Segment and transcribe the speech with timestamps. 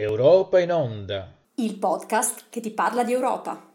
[0.00, 1.28] Europa in onda.
[1.54, 3.67] Il podcast che ti parla di Europa.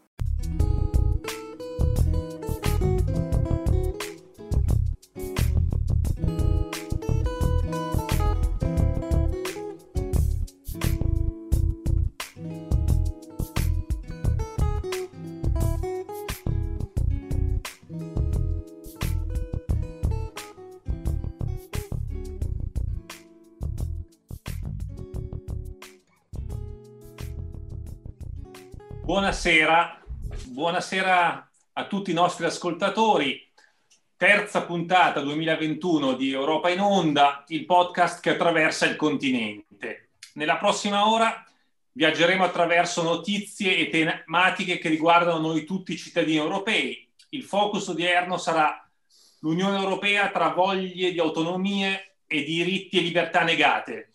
[29.44, 30.02] Buonasera,
[30.46, 33.46] buonasera a tutti i nostri ascoltatori.
[34.16, 40.12] Terza puntata 2021 di Europa in Onda, il podcast che attraversa il continente.
[40.36, 41.44] Nella prossima ora
[41.92, 47.06] viaggeremo attraverso notizie e tematiche che riguardano noi tutti i cittadini europei.
[47.28, 48.82] Il focus odierno sarà
[49.40, 54.14] l'Unione Europea tra voglie di autonomie e diritti e libertà negate.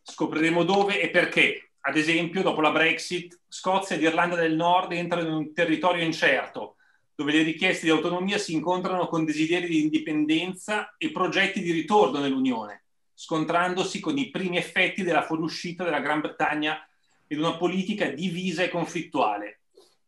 [0.00, 1.69] Scopriremo dove e perché.
[1.82, 6.76] Ad esempio, dopo la Brexit, Scozia ed Irlanda del Nord entrano in un territorio incerto,
[7.14, 12.18] dove le richieste di autonomia si incontrano con desideri di indipendenza e progetti di ritorno
[12.18, 16.86] nell'Unione, scontrandosi con i primi effetti della fuoriuscita della Gran Bretagna
[17.26, 19.60] ed una politica divisa e conflittuale.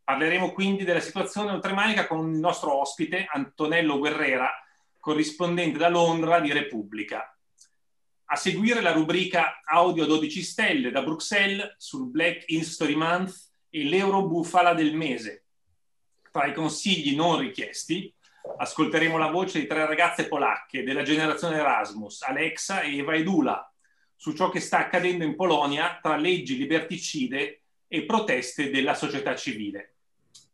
[0.04, 4.50] Parleremo quindi della situazione oltremanica con il nostro ospite, Antonello Guerrera,
[4.98, 7.34] corrispondente da Londra di Repubblica.
[8.26, 14.72] A seguire la rubrica Audio 12 stelle da Bruxelles sul Black History Month e l'Eurobufala
[14.72, 15.44] del mese.
[16.30, 18.12] Tra i consigli non richiesti
[18.56, 23.70] ascolteremo la voce di tre ragazze polacche della generazione Erasmus, Alexa, Eva ed Ula,
[24.16, 29.96] su ciò che sta accadendo in Polonia tra leggi liberticide e proteste della società civile.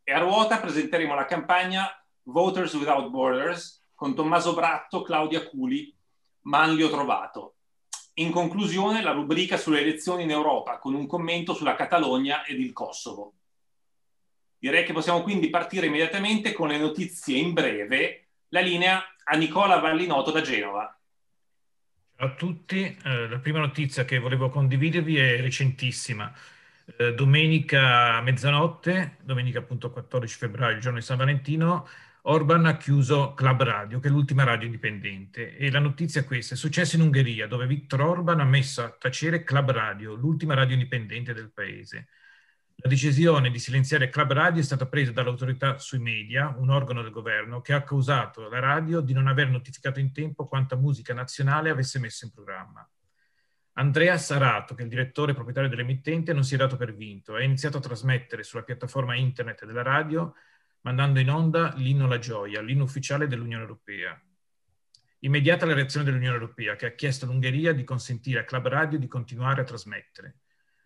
[0.02, 1.88] E a ruota presenteremo la campagna
[2.24, 5.94] Voters Without Borders con Tommaso Bratto, Claudia Culi,
[6.42, 7.57] Manlio Trovato
[8.20, 12.72] in conclusione, la rubrica sulle elezioni in Europa, con un commento sulla Catalogna ed il
[12.72, 13.34] Kosovo.
[14.58, 18.26] Direi che possiamo quindi partire immediatamente con le notizie in breve.
[18.48, 20.98] La linea a Nicola Vallinoto da Genova.
[22.16, 26.32] Ciao a tutti, eh, la prima notizia che volevo condividervi è recentissima.
[26.96, 31.86] Eh, domenica mezzanotte, domenica appunto 14 febbraio, il giorno di San Valentino,
[32.22, 35.56] Orban ha chiuso Club Radio, che è l'ultima radio indipendente.
[35.56, 38.90] E la notizia è questa: è successo in Ungheria, dove Viktor Orban ha messo a
[38.90, 42.08] tacere Club Radio, l'ultima radio indipendente del paese.
[42.80, 47.10] La decisione di silenziare Club Radio è stata presa dall'autorità sui media, un organo del
[47.10, 51.70] governo, che ha accusato la radio di non aver notificato in tempo quanta musica nazionale
[51.70, 52.88] avesse messo in programma.
[53.72, 57.42] Andrea Sarato, che è il direttore proprietario dell'emittente, non si è dato per vinto e
[57.42, 60.34] ha iniziato a trasmettere sulla piattaforma internet della radio
[60.88, 64.18] mandando in onda l'inno alla gioia, l'inno ufficiale dell'Unione Europea.
[65.20, 69.06] Immediata la reazione dell'Unione Europea, che ha chiesto all'Ungheria di consentire a Club Radio di
[69.06, 70.38] continuare a trasmettere.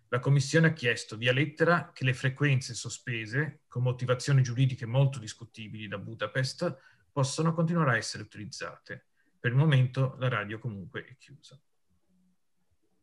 [0.09, 5.87] La Commissione ha chiesto via lettera che le frequenze sospese, con motivazioni giuridiche molto discutibili
[5.87, 6.77] da Budapest,
[7.13, 9.07] possano continuare a essere utilizzate.
[9.39, 11.57] Per il momento la radio comunque è chiusa.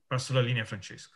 [0.06, 1.16] Passo la linea a Francesco.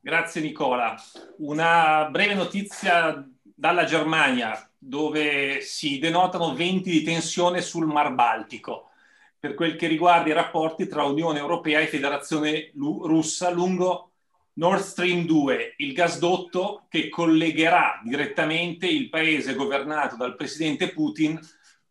[0.00, 0.94] Grazie Nicola.
[1.38, 3.26] Una breve notizia
[3.58, 8.90] dalla Germania, dove si denotano venti di tensione sul Mar Baltico
[9.36, 14.12] per quel che riguarda i rapporti tra Unione Europea e Federazione Russa lungo
[14.54, 21.38] Nord Stream 2, il gasdotto che collegherà direttamente il paese governato dal presidente Putin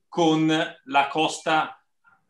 [0.08, 0.48] con
[0.86, 1.82] la costa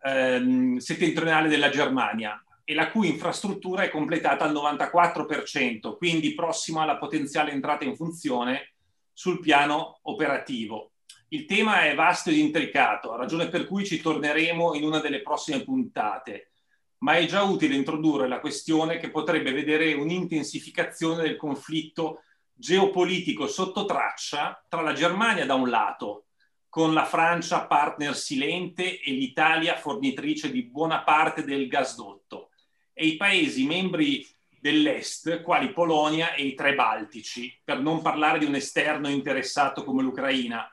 [0.01, 6.97] ehm, settentrionale della Germania e la cui infrastruttura è completata al 94%, quindi prossima alla
[6.97, 8.73] potenziale entrata in funzione
[9.17, 10.91] sul piano operativo.
[11.29, 15.63] Il tema è vasto ed intricato, ragione per cui ci torneremo in una delle prossime
[15.63, 16.51] puntate,
[16.99, 22.21] ma è già utile introdurre la questione che potrebbe vedere un'intensificazione del conflitto
[22.53, 26.27] geopolitico sotto traccia tra la Germania da un lato,
[26.69, 32.51] con la Francia partner silente e l'Italia fornitrice di buona parte del gasdotto,
[32.93, 34.23] e i Paesi membri
[34.67, 40.03] dell'Est, quali Polonia e i tre Baltici, per non parlare di un esterno interessato come
[40.03, 40.69] l'Ucraina,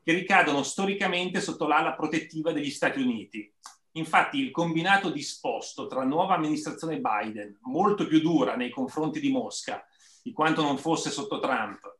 [0.00, 3.52] che ricadono storicamente sotto l'ala protettiva degli Stati Uniti.
[3.94, 9.84] Infatti il combinato disposto tra nuova amministrazione Biden, molto più dura nei confronti di Mosca,
[10.22, 11.98] di quanto non fosse sotto Trump,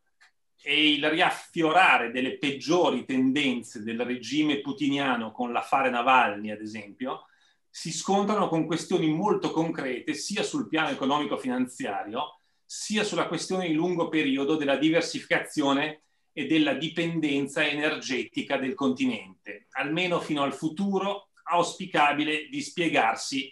[0.62, 7.24] e il riaffiorare delle peggiori tendenze del regime putiniano con l'affare Navalny, ad esempio,
[7.74, 14.10] si scontrano con questioni molto concrete sia sul piano economico-finanziario, sia sulla questione di lungo
[14.10, 16.02] periodo della diversificazione
[16.34, 23.50] e della dipendenza energetica del continente, almeno fino al futuro auspicabile di spiegarsi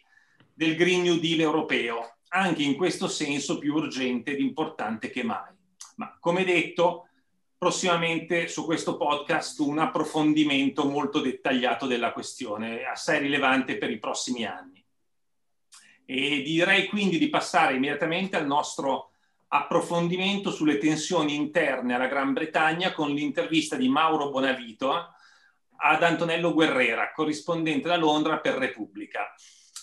[0.53, 5.51] del Green New Deal europeo, anche in questo senso più urgente ed importante che mai.
[5.97, 7.09] Ma come detto,
[7.61, 14.47] prossimamente su questo podcast un approfondimento molto dettagliato della questione, assai rilevante per i prossimi
[14.47, 14.83] anni.
[16.07, 19.11] E direi quindi di passare immediatamente al nostro
[19.49, 25.13] approfondimento sulle tensioni interne alla Gran Bretagna con l'intervista di Mauro Bonavito
[25.83, 29.35] ad Antonello Guerrera, corrispondente da Londra per Repubblica.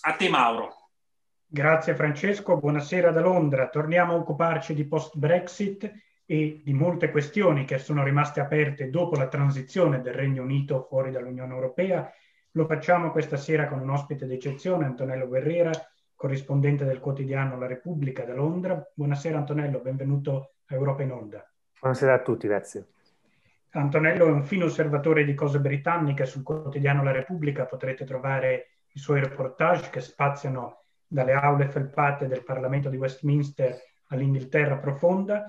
[0.02, 0.90] A te Mauro.
[1.46, 3.70] Grazie Francesco, buonasera da Londra.
[3.70, 9.30] Torniamo a occuparci di post-Brexit e di molte questioni che sono rimaste aperte dopo la
[9.30, 12.12] transizione del Regno Unito fuori dall'Unione Europea.
[12.52, 15.72] Lo facciamo questa sera con un ospite d'eccezione, Antonello Guerrera,
[16.14, 18.92] corrispondente del quotidiano La Repubblica da Londra.
[18.94, 21.50] Buonasera Antonello, benvenuto a Europa in Onda.
[21.80, 22.88] Buonasera a tutti, grazie.
[23.70, 29.00] Antonello è un fino osservatore di cose britanniche sul quotidiano La Repubblica, potrete trovare i
[29.00, 35.46] suoi reportage che spaziano dalle aule felpate del Parlamento di Westminster all'Inghilterra profonda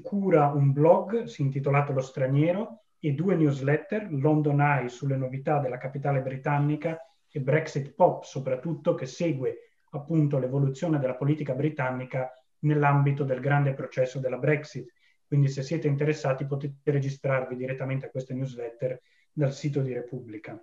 [0.00, 6.20] cura un blog intitolato Lo Straniero e due newsletter, London Eye sulle novità della capitale
[6.20, 6.98] britannica
[7.28, 12.30] e Brexit Pop soprattutto, che segue appunto l'evoluzione della politica britannica
[12.60, 14.92] nell'ambito del grande processo della Brexit.
[15.26, 19.00] Quindi se siete interessati potete registrarvi direttamente a queste newsletter
[19.32, 20.62] dal sito di Repubblica.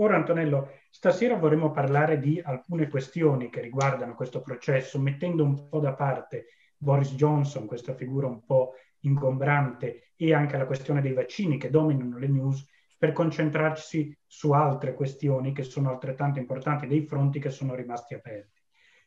[0.00, 5.80] Ora Antonello, stasera vorremmo parlare di alcune questioni che riguardano questo processo, mettendo un po'
[5.80, 6.46] da parte
[6.78, 12.18] Boris Johnson, questa figura un po' ingombrante, e anche la questione dei vaccini che dominano
[12.18, 12.66] le news,
[12.96, 18.60] per concentrarsi su altre questioni che sono altrettanto importanti, dei fronti che sono rimasti aperti.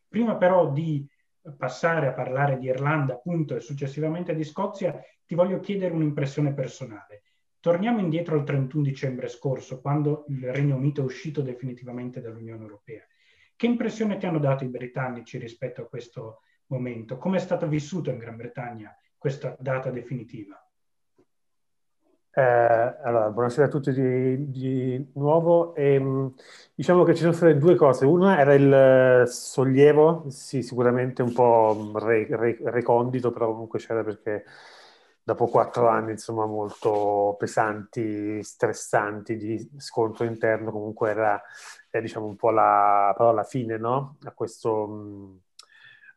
[0.08, 1.06] Prima però di
[1.58, 7.24] passare a parlare di Irlanda, appunto, e successivamente di Scozia, ti voglio chiedere un'impressione personale.
[7.60, 13.06] Torniamo indietro al 31 dicembre scorso, quando il Regno Unito è uscito definitivamente dall'Unione Europea.
[13.56, 16.42] Che impressione ti hanno dato i britannici rispetto a questo
[16.72, 17.18] momento.
[17.18, 20.58] Come è stato vissuto in Gran Bretagna questa data definitiva?
[22.34, 25.76] Eh, allora, buonasera a tutti di, di nuovo.
[25.76, 26.34] E, ehm,
[26.74, 28.06] diciamo che ci sono state due cose.
[28.06, 34.46] Una era il sollievo, sì, sicuramente un po' re, re, recondito, però comunque c'era perché
[35.24, 41.42] dopo quattro anni, insomma, molto pesanti, stressanti di scontro interno, comunque era,
[41.90, 44.18] eh, diciamo, un po' la, però la fine, no?
[44.24, 44.88] A questo...
[44.88, 45.40] Mh,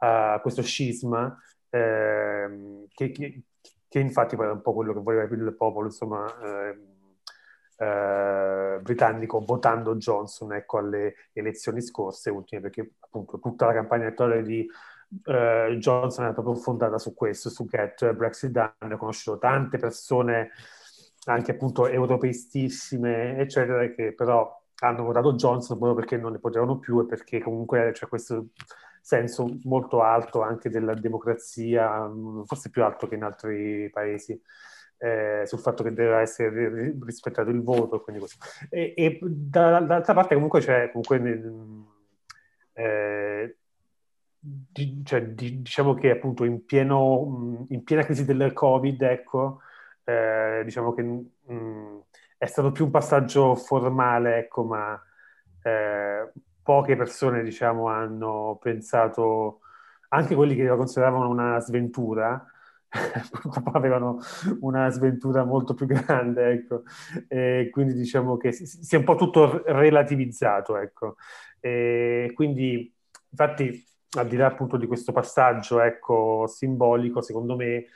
[0.05, 1.37] a questo scisma
[1.71, 3.43] eh, che, che,
[3.89, 6.79] che, infatti poi è un po' quello che voleva il popolo insomma, eh,
[7.77, 14.43] eh, britannico votando Johnson ecco, alle elezioni scorse ultime perché appunto tutta la campagna elettorale
[14.43, 14.67] di
[15.27, 18.95] Uh, Johnson è proprio fondata su questo, su Get Brexit Done.
[18.95, 20.51] Ho conosciuto tante persone,
[21.27, 27.01] anche appunto europeistissime, eccetera, che però hanno votato Johnson proprio perché non ne potevano più
[27.01, 28.47] e perché comunque c'è questo
[29.05, 34.41] senso molto alto anche della democrazia, mm, forse più alto che in altri paesi.
[34.97, 38.03] Eh, sul fatto che deve essere rispettato il voto.
[38.71, 41.85] E, e da, dall'altra parte comunque c'è comunque nel,
[42.73, 43.57] eh,
[44.39, 49.61] di, cioè, di, diciamo che appunto in, pieno, mm, in, piena crisi del Covid, ecco,
[50.05, 51.99] eh, diciamo che mh, mm,
[52.39, 54.99] è stato più un passaggio formale, ecco, ma
[55.63, 56.33] eh,
[56.65, 59.61] poche persone, diciamo, hanno pensato,
[60.09, 62.45] anche quelli che lo consideravano una sventura,
[63.73, 64.19] avevano
[64.61, 66.83] una sventura molto più grande, ecco.
[67.29, 71.17] E quindi diciamo che si è un po' tutto relativizzato, ecco.
[71.61, 72.93] E quindi,
[73.29, 73.87] infatti,
[74.19, 77.87] al di là appunto di questo passaggio, ecco, simbolico, secondo me,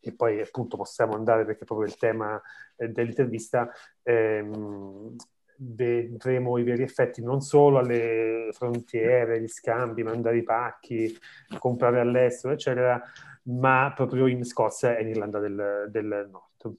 [0.00, 2.40] e poi appunto possiamo andare perché è proprio il tema
[2.76, 3.70] eh, dell'intervista,
[4.02, 5.14] ehm,
[5.58, 11.16] vedremo i veri effetti non solo alle frontiere, gli scambi, mandare i pacchi,
[11.58, 13.02] comprare all'estero, eccetera,
[13.44, 16.76] ma proprio in Scozia e in Irlanda del, del Nord.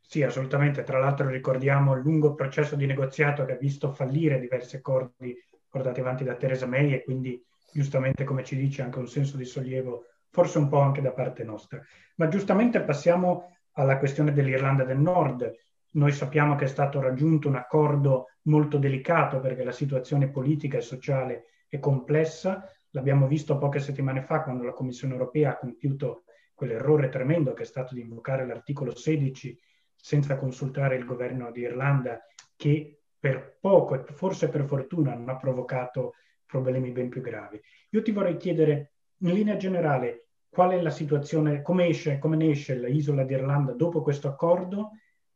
[0.00, 0.82] Sì, assolutamente.
[0.82, 5.34] Tra l'altro ricordiamo il lungo processo di negoziato che ha visto fallire diversi accordi
[5.68, 7.42] portati avanti da Theresa May e quindi
[7.72, 11.44] giustamente, come ci dice, anche un senso di sollievo, forse un po' anche da parte
[11.44, 11.80] nostra.
[12.16, 15.50] Ma giustamente passiamo alla questione dell'Irlanda del Nord
[15.92, 20.82] noi sappiamo che è stato raggiunto un accordo molto delicato perché la situazione politica e
[20.82, 22.68] sociale è complessa.
[22.90, 27.66] L'abbiamo visto poche settimane fa quando la Commissione europea ha compiuto quell'errore tremendo che è
[27.66, 29.58] stato di invocare l'articolo 16
[29.94, 32.20] senza consultare il governo di Irlanda
[32.56, 36.14] che per poco e forse per fortuna non ha provocato
[36.46, 37.60] problemi ben più gravi.
[37.90, 42.50] Io ti vorrei chiedere in linea generale qual è la situazione, come, esce, come ne
[42.50, 44.90] esce l'isola di Irlanda dopo questo accordo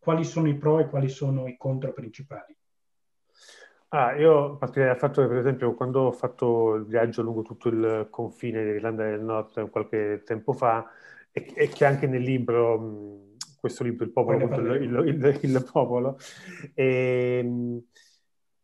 [0.06, 2.56] quali sono i pro e quali sono i contro principali?
[3.88, 7.68] Ah, io partirei dal fatto che, per esempio, quando ho fatto il viaggio lungo tutto
[7.68, 10.88] il confine dell'Irlanda del Nord qualche tempo fa,
[11.32, 16.18] e, che anche nel libro, questo libro, Il popolo contro il, il, il, popolo,
[16.72, 17.82] e, ehm,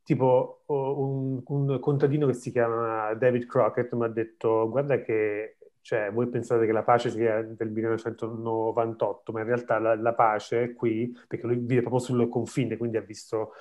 [0.04, 6.10] tipo un, un, contadino che si chiama David Crockett mi ha detto, guarda che cioè,
[6.12, 11.12] voi pensate che la pace sia del 1998, ma in realtà la, la pace qui,
[11.26, 13.52] perché lui vive proprio sul confine, quindi ha visto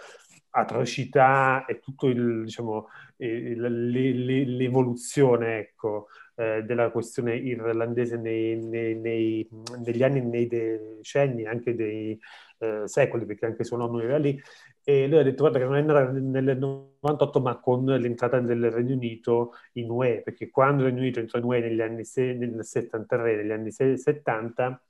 [0.52, 2.88] atrocità e tutto il, diciamo,
[3.18, 9.48] l'evoluzione ecco, eh, della questione irlandese nei, nei, nei,
[9.84, 12.20] negli anni, nei decenni, anche dei
[12.60, 14.40] eh, secoli, perché anche suo nonno era lì,
[14.84, 18.72] e lui ha detto guarda che non è nata nel 98 ma con l'entrata del
[18.72, 22.34] Regno Unito in UE, perché quando il Regno Unito entrò in UE negli anni se,
[22.34, 24.82] nel 73, negli anni 70,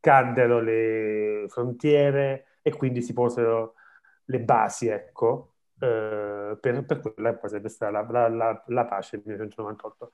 [0.00, 3.74] caddero le frontiere e quindi si posero
[4.24, 9.16] le basi, ecco, eh, per, per quella che poi sarebbe stata la, la, la pace
[9.16, 10.12] del 1998.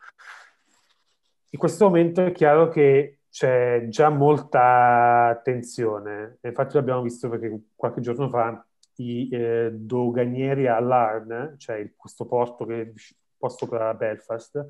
[1.51, 8.01] In questo momento è chiaro che c'è già molta tensione, infatti l'abbiamo visto perché qualche
[8.01, 8.65] giorno fa
[8.97, 12.93] i eh, doganieri a Larne, cioè il, questo porto che
[13.37, 14.67] posto per Belfast,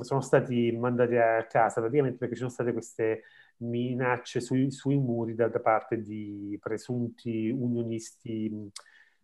[0.00, 3.22] sono stati mandati a casa praticamente perché ci sono state queste
[3.58, 8.70] minacce sui, sui muri da, da, parte di presunti unionisti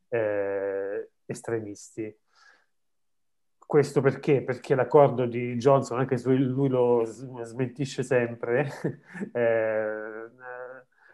[0.08, 2.16] eh, estremisti.
[3.58, 4.42] Questo perché?
[4.42, 8.68] Perché l'accordo di Johnson, anche se lui lo smentisce sempre,
[9.32, 10.11] eh,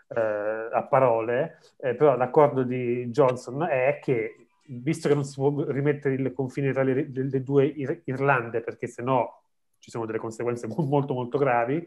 [0.08, 5.64] eh, a parole, eh, però l'accordo di Johnson è che, visto che non si può
[5.70, 9.36] rimettere il confine tra le, le due Ir- Irlande, perché sennò
[9.78, 11.86] ci sono delle conseguenze molto molto gravi,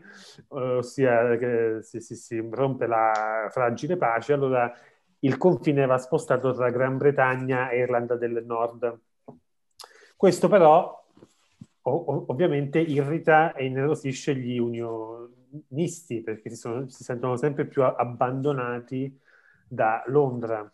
[0.50, 4.72] ossia che si, si, si rompe la fragile pace, allora
[5.20, 9.00] il confine va spostato tra Gran Bretagna e Irlanda del Nord.
[10.16, 11.04] Questo però
[11.84, 14.60] ov- ovviamente irrita e innervosisce gli
[15.52, 19.20] unionisti perché si, sono, si sentono sempre più abbandonati
[19.68, 20.72] da Londra.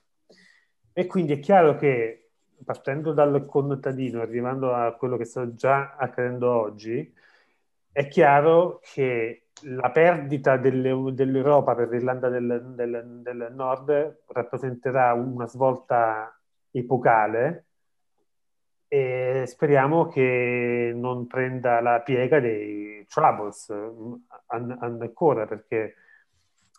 [0.93, 2.29] E quindi è chiaro che
[2.63, 7.13] partendo dal contadino, arrivando a quello che sta già accadendo oggi,
[7.91, 15.47] è chiaro che la perdita delle, dell'Europa per l'Irlanda del, del, del, Nord rappresenterà una
[15.47, 16.39] svolta
[16.71, 17.65] epocale
[18.87, 23.73] e speriamo che non prenda la piega dei Troubles
[24.47, 25.95] ancora perché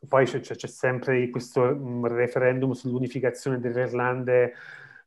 [0.06, 4.54] poi c'è, c'è sempre questo referendum sull'unificazione delle Irlande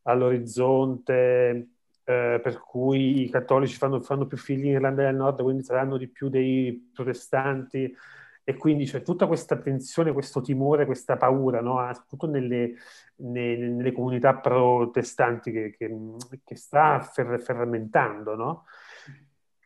[0.03, 1.67] all'orizzonte,
[2.03, 5.97] eh, per cui i cattolici fanno, fanno, più figli in Irlanda del Nord, quindi saranno
[5.97, 7.95] di più dei protestanti.
[8.43, 11.77] E quindi c'è tutta questa tensione, questo timore, questa paura, no?
[11.79, 12.73] Ah, soprattutto nelle,
[13.17, 15.95] nelle, nelle, comunità protestanti che, che,
[16.43, 18.65] che sta fer, fermentando, no?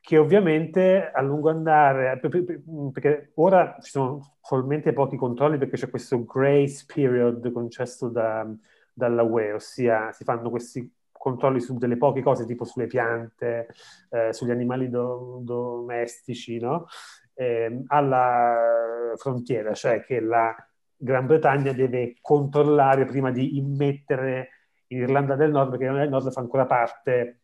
[0.06, 6.24] Che ovviamente a lungo andare, perché ora ci sono solamente pochi controlli perché c'è questo
[6.26, 8.48] grace period concesso da,
[8.94, 13.70] dalla UE, ossia si fanno questi controlli su delle poche cose, tipo sulle piante,
[14.12, 16.86] eh, sugli animali do- domestici, no?
[17.34, 20.56] eh, alla frontiera, cioè che la
[20.96, 24.50] Gran Bretagna deve controllare prima di immettere
[24.90, 27.40] in Irlanda del Nord, perché l'Irlanda del Nord fa ancora parte,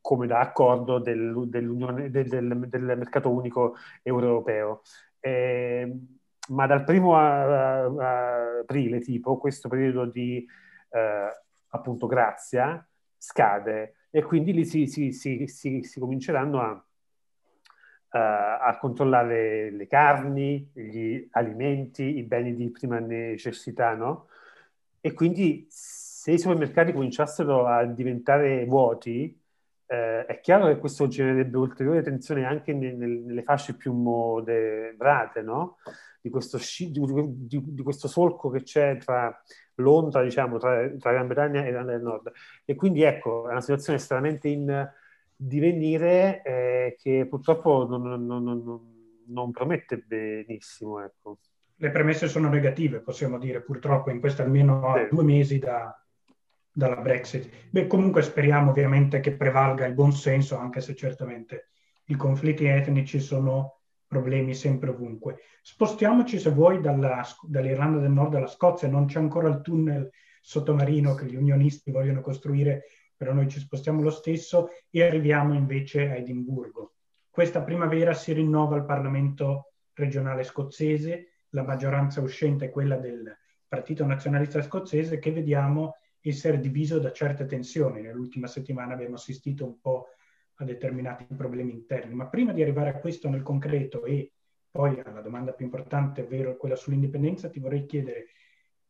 [0.00, 4.82] come da accordo, del, del, del, del mercato unico europeo.
[5.20, 5.98] Eh,
[6.48, 10.44] ma dal primo a, a aprile, tipo, questo periodo di
[10.90, 11.28] eh,
[11.68, 12.84] appunto grazia
[13.16, 18.18] scade e quindi lì si, si, si, si cominceranno a, uh,
[18.66, 24.26] a, controllare le carni, gli alimenti, i beni di prima necessità, no?
[25.00, 29.39] E quindi se i supermercati cominciassero a diventare vuoti,
[29.90, 35.78] eh, è chiaro che questo genererebbe ulteriore tensione anche nel, nelle fasce più moderate, no?
[36.20, 37.00] Di questo, di,
[37.48, 39.36] di, di questo solco che c'è tra
[39.76, 42.30] Londra, diciamo, tra, tra Gran Bretagna e Irlanda del Nord.
[42.64, 44.88] E quindi ecco, è una situazione estremamente in
[45.34, 48.80] divenire eh, che purtroppo non, non, non,
[49.26, 51.02] non promette benissimo.
[51.02, 51.38] Ecco.
[51.74, 55.08] Le premesse sono negative, possiamo dire, purtroppo, in questo almeno sì.
[55.12, 55.99] due mesi da,
[56.80, 57.68] dalla Brexit.
[57.68, 61.72] Beh, comunque speriamo ovviamente che prevalga il buon senso, anche se certamente
[62.06, 65.40] i conflitti etnici sono problemi sempre ovunque.
[65.60, 68.88] Spostiamoci, se vuoi, dalla, dall'Irlanda del Nord alla Scozia.
[68.88, 70.10] Non c'è ancora il tunnel
[70.40, 72.84] sottomarino che gli unionisti vogliono costruire,
[73.14, 76.94] però noi ci spostiamo lo stesso e arriviamo invece a Edimburgo.
[77.28, 83.36] Questa primavera si rinnova il Parlamento regionale scozzese, la maggioranza uscente è quella del
[83.68, 85.96] Partito Nazionalista Scozzese che vediamo
[86.28, 88.02] essere diviso da certe tensioni.
[88.02, 90.08] Nell'ultima settimana abbiamo assistito un po'
[90.56, 92.14] a determinati problemi interni.
[92.14, 94.32] Ma prima di arrivare a questo nel concreto e
[94.70, 98.26] poi alla domanda più importante, ovvero quella sull'indipendenza, ti vorrei chiedere,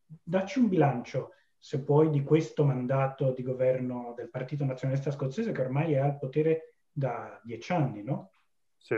[0.05, 5.61] dacci un bilancio, se puoi, di questo mandato di governo del Partito Nazionalista Scozzese che
[5.61, 8.33] ormai è al potere da dieci anni, no?
[8.77, 8.97] Sì.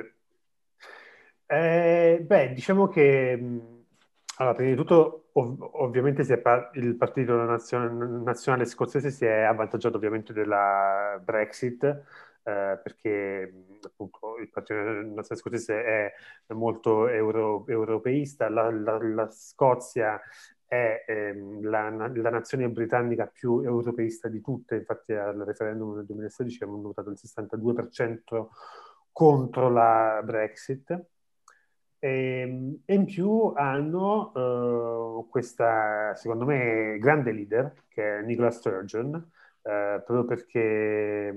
[1.47, 3.82] Eh, beh, diciamo che
[4.37, 9.97] allora, prima di tutto, ov- ovviamente par- il Partito Nazion- Nazionale Scozzese si è avvantaggiato
[9.97, 13.53] ovviamente della Brexit, eh, perché
[13.85, 16.13] appunto il Partito Nazionale Scozzese è
[16.55, 20.21] molto euro- europeista, la, la, la, Scozia
[20.67, 26.65] è ehm, la, la, nazione britannica più europeista di tutte, infatti al referendum del 2016
[26.65, 28.49] hanno votato il 62%
[29.13, 30.99] contro la Brexit.
[32.05, 38.51] E, ehm, e in più hanno uh, questa, secondo me, grande leader, che è Nicola
[38.51, 41.33] Sturgeon, uh, proprio perché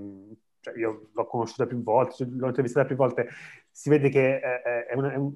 [0.59, 3.27] cioè, io l'ho conosciuta più volte, l'ho intervistata più volte,
[3.69, 5.33] si vede che è, una, è un,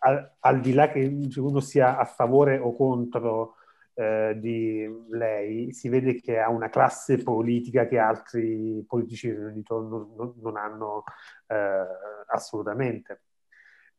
[0.00, 3.56] a, al di là che uno sia a favore o contro
[3.94, 10.56] eh, di lei, si vede che ha una classe politica che altri politici non, non
[10.56, 11.04] hanno
[11.48, 11.86] eh,
[12.28, 13.20] assolutamente.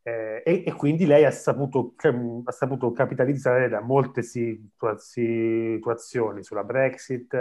[0.08, 1.96] Eh, e, e, quindi lei ha saputo,
[2.44, 7.34] ha saputo, capitalizzare da molte situazioni sulla Brexit,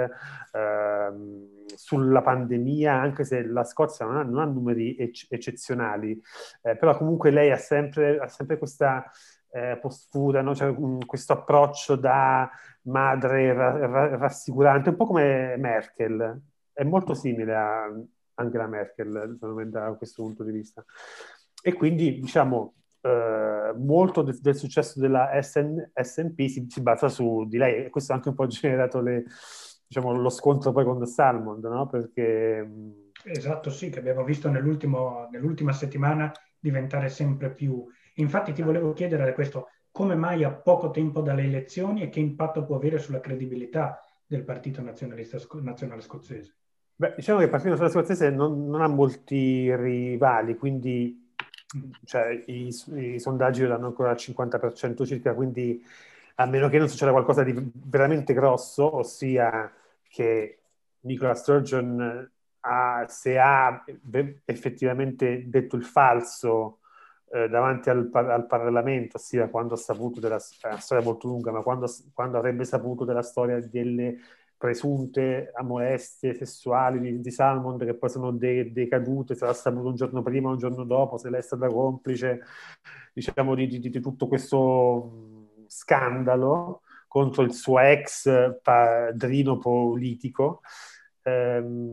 [0.50, 6.18] ehm, sulla pandemia, anche se la Scozia non ha, non ha numeri ec- eccezionali,
[6.62, 9.10] eh, però comunque lei ha sempre, ha sempre questa
[9.50, 10.54] eh, postura, no?
[10.54, 12.50] cioè, mh, questo approccio da
[12.84, 16.40] madre ra- ra- rassicurante, un po' come Merkel,
[16.72, 17.92] è molto simile a
[18.36, 20.82] Angela Merkel, secondo me, da questo punto di vista.
[21.66, 27.46] E quindi, diciamo, eh, molto de- del successo della SN- S&P si, si, basa su
[27.48, 29.24] di lei e questo ha anche un po' generato le,
[29.86, 31.88] diciamo, lo scontro poi con Salmond, no?
[31.88, 32.70] Perché...
[33.24, 37.82] Esatto, sì, che abbiamo visto nell'ultima settimana diventare sempre più...
[38.16, 42.66] Infatti ti volevo chiedere questo, come mai a poco tempo dalle elezioni e che impatto
[42.66, 46.56] può avere sulla credibilità del Partito Nazionalista Nazionale Scozzese?
[46.94, 51.23] Beh, diciamo che il Partito Nazionale Scozzese non, non ha molti rivali, quindi
[52.04, 55.84] cioè, i, i, sondaggi danno ancora al 50% circa, quindi
[56.36, 59.72] a meno che non succeda qualcosa di veramente grosso, ossia
[60.08, 60.58] che
[61.00, 63.84] Nicola Sturgeon ha, se ha
[64.44, 66.78] effettivamente detto il falso
[67.30, 71.86] eh, davanti al, al, Parlamento, ossia quando ha saputo della storia molto lunga, ma quando,
[72.12, 74.18] quando avrebbe saputo della storia delle
[74.56, 80.22] presunte molestie sessuali di, di Salmond che poi sono de- decadute, sarà saputo un giorno
[80.22, 82.40] prima o un giorno dopo, se lei è stata complice,
[83.12, 90.60] diciamo, di, di, di tutto questo scandalo contro il suo ex padrino politico.
[91.22, 91.92] Ehm,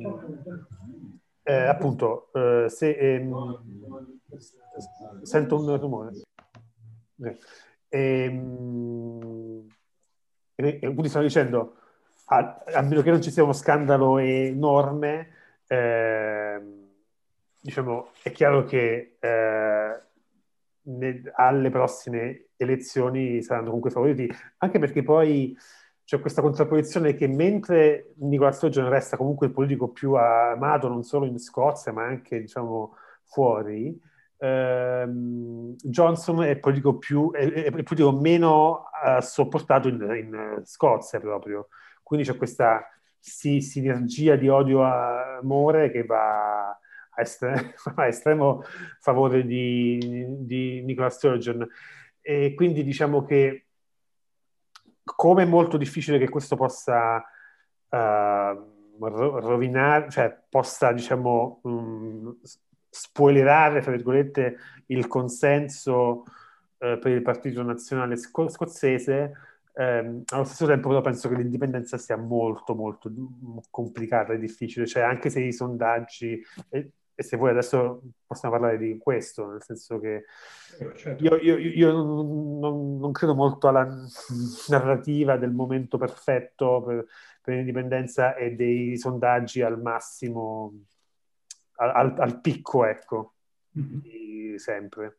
[1.43, 3.63] eh, appunto, eh, se ehm,
[5.21, 6.12] sento un rumore.
[7.24, 7.38] Eh,
[7.89, 9.67] ehm,
[10.56, 11.76] e, e quindi stavo dicendo,
[12.34, 15.28] a, a, meno che non ci sia uno scandalo enorme,
[15.67, 16.62] eh,
[17.60, 19.98] diciamo, è chiaro che eh,
[20.84, 25.58] ne, alle prossime elezioni saranno comunque favoriti, anche perché poi
[26.06, 31.26] c'è questa contrapposizione che mentre Nicola Sturgeon resta comunque il politico più amato non solo
[31.26, 34.00] in Scozia ma anche diciamo fuori,
[34.38, 41.20] ehm, Johnson è il politico, più, è, è politico meno uh, sopportato in, in Scozia
[41.20, 41.67] proprio.
[42.12, 42.86] Quindi c'è questa
[43.17, 46.78] sì, sinergia di odio-amore che va a,
[47.15, 48.63] estre- a estremo
[49.00, 51.65] favore di, di Nicola Sturgeon.
[52.19, 53.67] E quindi diciamo che
[55.04, 57.24] come è molto difficile che questo possa
[57.88, 62.38] uh, rovinare, cioè possa, diciamo, um,
[62.89, 66.24] spoilerare, tra virgolette, il consenso
[66.78, 71.97] uh, per il Partito Nazionale sco- Scozzese, eh, allo stesso tempo però penso che l'indipendenza
[71.97, 73.12] sia molto molto
[73.69, 78.77] complicata e difficile, cioè anche se i sondaggi, e, e se voi adesso possiamo parlare
[78.77, 80.25] di questo, nel senso che
[80.79, 81.23] eh, certo.
[81.23, 83.88] io, io, io non, non, credo molto alla
[84.67, 87.05] narrativa del momento perfetto per,
[87.41, 90.73] per l'indipendenza e dei sondaggi al massimo,
[91.75, 93.36] al, al picco, ecco,
[93.79, 94.55] mm-hmm.
[94.55, 95.17] sempre.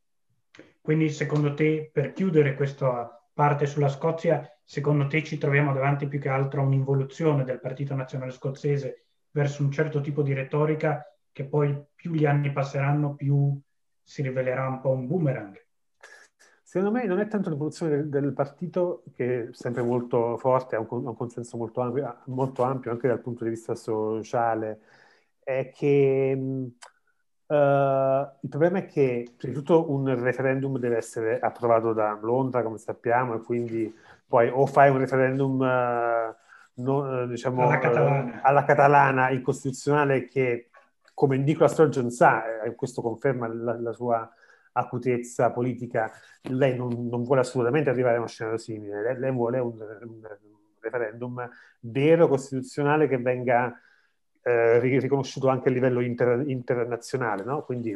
[0.81, 6.19] Quindi secondo te, per chiudere questo parte sulla Scozia, secondo te ci troviamo davanti più
[6.19, 11.45] che altro a un'involuzione del Partito Nazionale Scozzese verso un certo tipo di retorica che
[11.45, 13.59] poi più gli anni passeranno più
[14.03, 15.59] si rivelerà un po' un boomerang?
[16.63, 20.81] Secondo me non è tanto l'evoluzione del, del partito, che è sempre molto forte, ha
[20.81, 24.81] un, un consenso molto ampio, molto ampio, anche dal punto di vista sociale,
[25.43, 26.71] è che
[27.47, 27.55] uh,
[28.41, 32.79] il problema è che prima di tutto un referendum deve essere approvato da Londra, come
[32.79, 33.95] sappiamo, e quindi
[34.27, 38.19] poi o fai un referendum uh, no, diciamo, alla, catalana.
[38.19, 40.71] Uh, alla catalana incostituzionale che,
[41.15, 44.31] come Nicola Sturgeon sa, eh, questo conferma la, la sua
[44.73, 46.11] acutezza politica,
[46.43, 50.21] lei non, non, vuole assolutamente arrivare a uno scenario simile, lei, lei vuole un, un,
[50.81, 51.49] referendum
[51.81, 53.79] vero, costituzionale, che venga
[54.43, 57.45] eh, riconosciuto anche a livello inter, internazionale.
[57.45, 57.63] No?
[57.65, 57.91] Quindi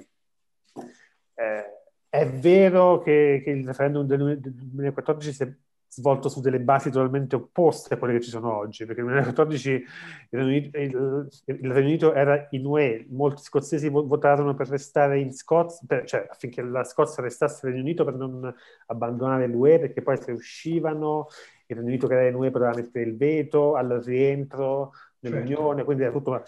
[1.34, 1.64] eh,
[2.08, 5.52] è vero che, che, il referendum del 2014 si è
[5.88, 9.70] svolto su delle basi totalmente opposte a quelle che ci sono oggi, perché nel 2014
[9.70, 9.86] il
[10.30, 15.32] Regno Unito, il, il Regno Unito era in UE, molti scozzesi votarono per restare in
[15.32, 18.54] Scozia, cioè affinché la Scozia restasse nel Regno Unito per non
[18.86, 21.28] abbandonare l'UE, perché poi se uscivano
[21.66, 24.92] il Regno Unito che era in UE poteva mettere il veto al rientro
[25.28, 25.84] certo.
[25.84, 26.42] quindi era tutto...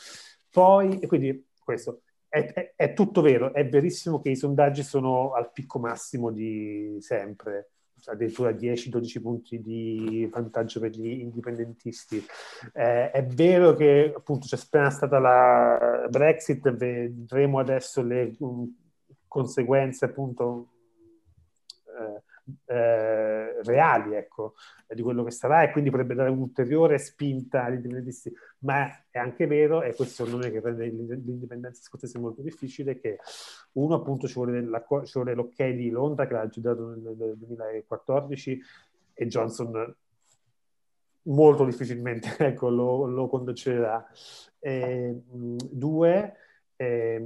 [0.51, 5.51] Poi, quindi questo, è, è, è tutto vero, è verissimo che i sondaggi sono al
[5.53, 7.71] picco massimo di sempre,
[8.07, 12.25] addirittura 10-12 punti di vantaggio per gli indipendentisti.
[12.73, 18.75] Eh, è vero che appunto c'è appena stata la Brexit, vedremo adesso le um,
[19.27, 20.69] conseguenze appunto
[21.87, 22.23] eh,
[22.67, 24.55] eh, reali ecco,
[24.87, 28.33] di quello che sarà e quindi potrebbe dare un'ulteriore spinta agli indipendentisti.
[28.61, 33.19] Ma è anche vero, e questo è che rende l'indipendenza scozzese molto difficile, che
[33.73, 34.63] uno appunto ci vuole,
[35.05, 38.61] ci vuole l'ok di Londra che l'ha aggiudicato nel, nel 2014
[39.15, 39.97] e Johnson
[41.23, 44.07] molto difficilmente ecco, lo, lo concederà.
[44.59, 46.35] E, due,
[46.77, 47.19] eh,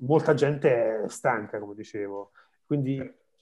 [0.00, 2.32] molta gente è stanca, come dicevo.
[2.66, 2.98] Quindi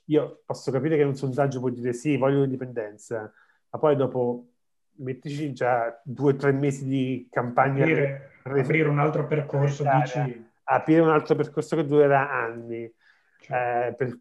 [0.06, 3.32] io posso capire che in un sondaggio puoi dire sì, voglio l'indipendenza,
[3.70, 4.48] ma poi dopo
[4.96, 7.82] mettici già due o tre mesi di campagna.
[7.82, 10.52] Aprire, aprire un altro percorso, dici...
[10.66, 12.90] Aprire un altro percorso che durerà anni.
[13.38, 13.88] Cioè.
[13.88, 14.18] Eh, per,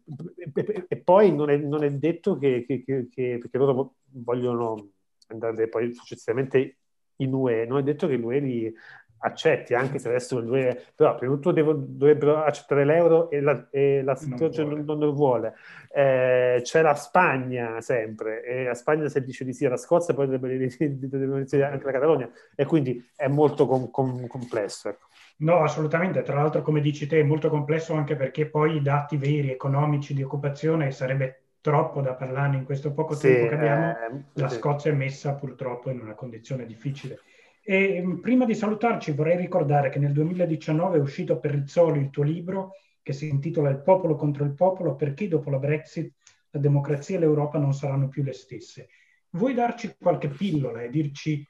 [0.52, 4.90] per, e poi non è, non è detto che, che, che, che, perché loro vogliono
[5.28, 6.76] andare poi successivamente
[7.16, 8.74] in UE, non è detto che l'UE li
[9.24, 10.62] accetti, anche se adesso lui
[10.94, 14.98] però prima di tutto devo, dovrebbero accettare l'euro e la, e la situazione non, non,
[14.98, 15.54] non, vuole.
[15.92, 20.26] Eh, c'è la Spagna sempre, e la Spagna se dice di sì alla Scozia poi
[20.26, 24.90] dovrebbe dire anche la Catalogna, e quindi è molto com, com, complesso.
[24.90, 25.06] Ecco.
[25.38, 26.22] No, assolutamente.
[26.22, 30.14] Tra l'altro, come dici te, è molto complesso anche perché poi i dati veri economici
[30.14, 33.88] di occupazione sarebbe troppo da parlare in questo poco sì, tempo che abbiamo.
[33.90, 37.20] Eh, la Scozia è messa purtroppo in una condizione difficile.
[37.66, 42.10] E mm, prima di salutarci vorrei ricordare che nel 2019 è uscito per Rizzoli il
[42.10, 42.72] tuo libro
[43.02, 46.14] che si intitola Il popolo contro il popolo, perché dopo la Brexit
[46.50, 48.88] la democrazia e l'Europa non saranno più le stesse.
[49.30, 51.46] Vuoi darci qualche pillola e dirci,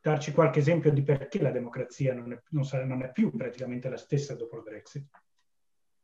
[0.00, 3.88] darci qualche esempio di perché la democrazia non è, non sarà, non è più praticamente
[3.88, 5.08] la stessa dopo la Brexit?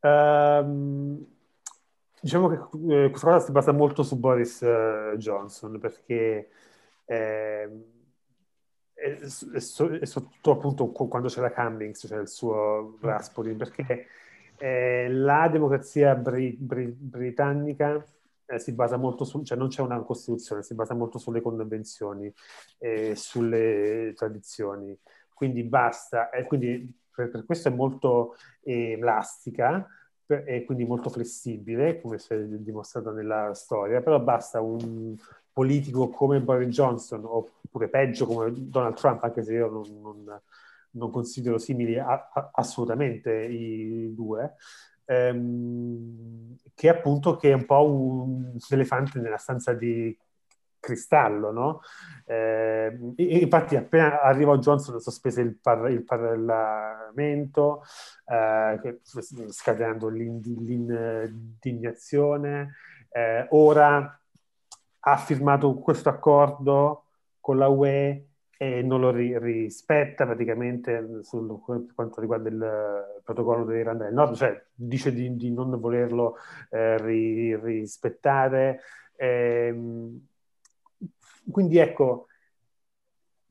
[0.00, 1.26] Um,
[2.20, 6.48] diciamo che eh, questa cosa si basa molto su Boris uh, Johnson perché...
[7.04, 7.96] Eh,
[9.00, 14.06] e, e, soprattutto appunto quando c'era Cummings, cioè il suo Rasputin, perché
[14.56, 18.04] eh, la democrazia bri- bri- britannica
[18.46, 22.32] eh, si basa molto su, cioè non c'è una costituzione, si basa molto sulle convenzioni
[22.78, 24.98] e sulle tradizioni,
[25.32, 29.86] quindi basta, e quindi per, per questo è molto eh, elastica
[30.28, 35.16] e quindi molto flessibile, come si è dimostrato nella storia, però basta un
[35.52, 40.40] politico come Boris Johnson oppure peggio come Donald Trump, anche se io non, non,
[40.92, 44.54] non considero simili a, a, assolutamente i due,
[45.06, 50.16] ehm, che appunto che è un po' un elefante nella stanza di
[50.88, 51.80] cristallo, no?
[52.24, 57.82] Eh, infatti appena arrivò Johnson sospese il, par- il Parlamento,
[58.24, 59.00] eh,
[59.48, 62.72] scatenando l'indignazione.
[63.10, 64.18] Eh, ora
[65.00, 67.04] ha firmato questo accordo
[67.40, 68.24] con la UE
[68.60, 74.34] e non lo ri- rispetta praticamente sul, per quanto riguarda il protocollo dell'Irlanda del Nord,
[74.34, 76.36] cioè dice di, di non volerlo
[76.70, 78.80] eh, ri- rispettare.
[79.16, 80.26] Ehm,
[81.50, 82.26] quindi ecco,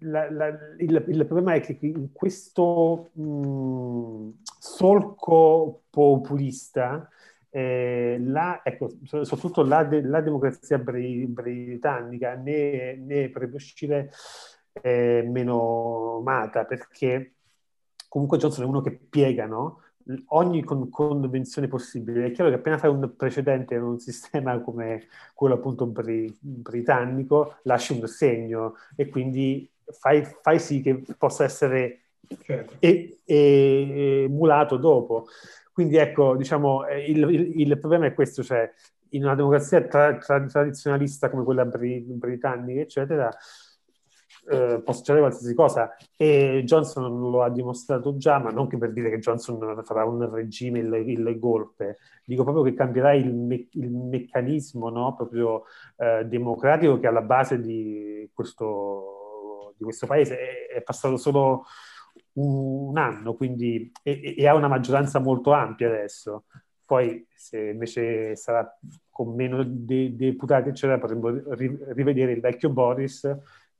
[0.02, 7.10] la, la, il, il, problema è che in questo mh, solco populista
[7.50, 14.12] eh, la, ecco, soprattutto la, de, la democrazia britannica ne, ne potrebbe uscire
[14.82, 17.34] eh, meno amata perché
[18.08, 19.82] comunque Johnson è uno che piega, no?
[20.28, 22.26] Ogni con- convenzione possibile.
[22.26, 27.58] È chiaro che appena fai un precedente in un sistema come quello appunto bri- britannico,
[27.64, 32.02] lasci un segno e quindi fai, fai sì che possa essere
[32.44, 32.76] certo.
[32.80, 35.28] e- e- emulato dopo.
[35.72, 38.72] Quindi ecco, diciamo, eh, il, il, il, problema è questo, cioè
[39.10, 43.30] in una democrazia tra- tra- tradizionalista come quella bri- britannica, eccetera,
[44.50, 48.94] eh, può succedere qualsiasi cosa e Johnson lo ha dimostrato già, ma non che per
[48.94, 53.68] dire che Johnson farà un regime il, il golpe, dico proprio che cambierà il, me-
[53.72, 55.16] il meccanismo no?
[55.16, 55.64] proprio
[55.98, 60.38] eh, democratico che è alla base di questo, di questo paese.
[60.38, 61.66] È, è, passato solo
[62.34, 66.46] un, anno, quindi e, e ha una maggioranza molto ampia adesso.
[66.86, 68.66] Poi, se invece sarà
[69.10, 73.30] con meno de- deputati, eccetera, potremmo ri- rivedere il vecchio Boris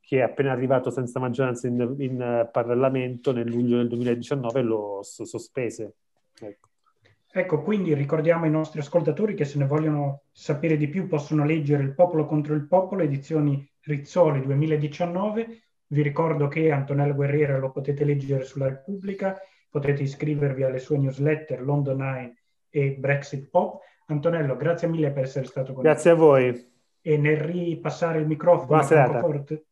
[0.08, 5.00] che è appena arrivato senza maggioranza in, in uh, Parlamento nel luglio del 2019 lo
[5.02, 5.96] so, sospese.
[6.40, 6.68] Ecco.
[7.30, 11.82] ecco, quindi ricordiamo ai nostri ascoltatori che se ne vogliono sapere di più possono leggere
[11.82, 15.46] Il popolo contro il popolo, edizioni Rizzoli 2019.
[15.88, 21.60] Vi ricordo che Antonello Guerriera lo potete leggere sulla Repubblica, potete iscrivervi alle sue newsletter
[21.60, 22.34] London Eye
[22.70, 23.82] e Brexit Pop.
[24.06, 25.92] Antonello, grazie mille per essere stato con noi.
[25.92, 26.70] Grazie a voi.
[27.02, 29.64] E nel ripassare il microfono a Francoforte,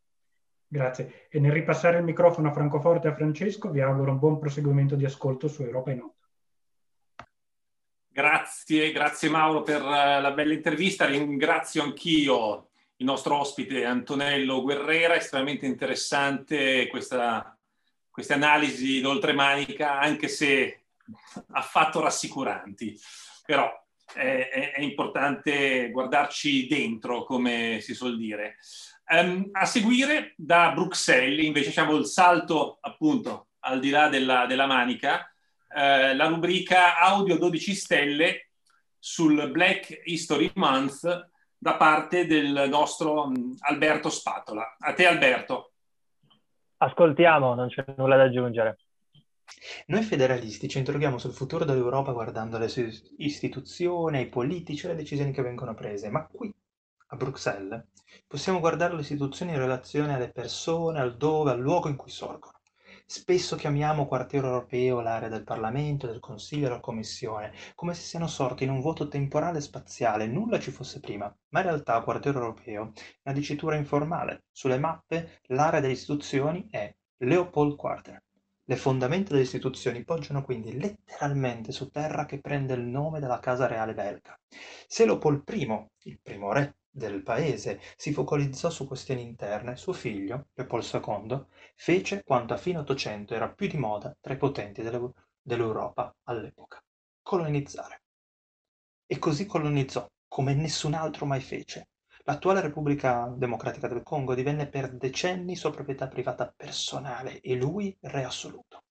[0.67, 1.27] Grazie.
[1.29, 4.95] E nel ripassare il microfono a Francoforte e a Francesco, vi auguro un buon proseguimento
[4.95, 6.15] di ascolto su Europa in Onda.
[8.09, 11.05] Grazie, grazie Mauro per eh, la bella intervista.
[11.05, 17.55] Ringrazio anch'io il nostro ospite Antonello Guerrera, estremamente interessante questa,
[18.09, 20.81] queste analisi d'oltremanica, anche se
[21.51, 22.99] affatto rassicuranti.
[23.45, 23.71] Però
[24.13, 28.57] è, è, è importante guardarci dentro, come si suol dire.
[29.09, 34.65] Um, a seguire da Bruxelles, invece, diciamo il salto appunto al di là della, della
[34.65, 35.31] manica,
[35.73, 38.49] eh, la rubrica Audio 12 stelle
[38.99, 44.75] sul Black History Month da parte del nostro um, Alberto Spatola.
[44.79, 45.71] A te Alberto.
[46.77, 48.77] Ascoltiamo, non c'è nulla da aggiungere.
[49.87, 54.95] Noi federalisti ci interroghiamo sul futuro dell'Europa guardando le sue istituzioni, i politici e le
[54.95, 56.53] decisioni che vengono prese, ma qui,
[57.07, 57.81] a Bruxelles,
[58.29, 62.59] Possiamo guardare le istituzioni in relazione alle persone, al dove, al luogo in cui sorgono.
[63.05, 68.65] Spesso chiamiamo quartiere europeo l'area del Parlamento, del Consiglio della Commissione, come se siano sorti
[68.65, 72.91] in un vuoto temporale e spaziale, nulla ci fosse prima, ma in realtà quartiere europeo
[72.93, 74.43] è una dicitura informale.
[74.51, 78.21] Sulle mappe l'area delle istituzioni è Leopold Quarter.
[78.65, 83.67] Le fondamenta delle istituzioni poggiano quindi letteralmente su terra che prende il nome della casa
[83.67, 84.37] reale belga.
[84.85, 90.47] Se Leopold I, il primo re del paese si focalizzò su questioni interne, suo figlio,
[90.55, 96.13] Leopold II, fece quanto a fine Ottocento era più di moda tra i potenti dell'Europa
[96.23, 96.83] all'epoca:
[97.21, 98.01] colonizzare.
[99.05, 101.89] E così colonizzò, come nessun altro mai fece.
[102.23, 108.25] L'attuale Repubblica Democratica del Congo divenne per decenni sua proprietà privata personale e lui re
[108.25, 108.83] assoluto.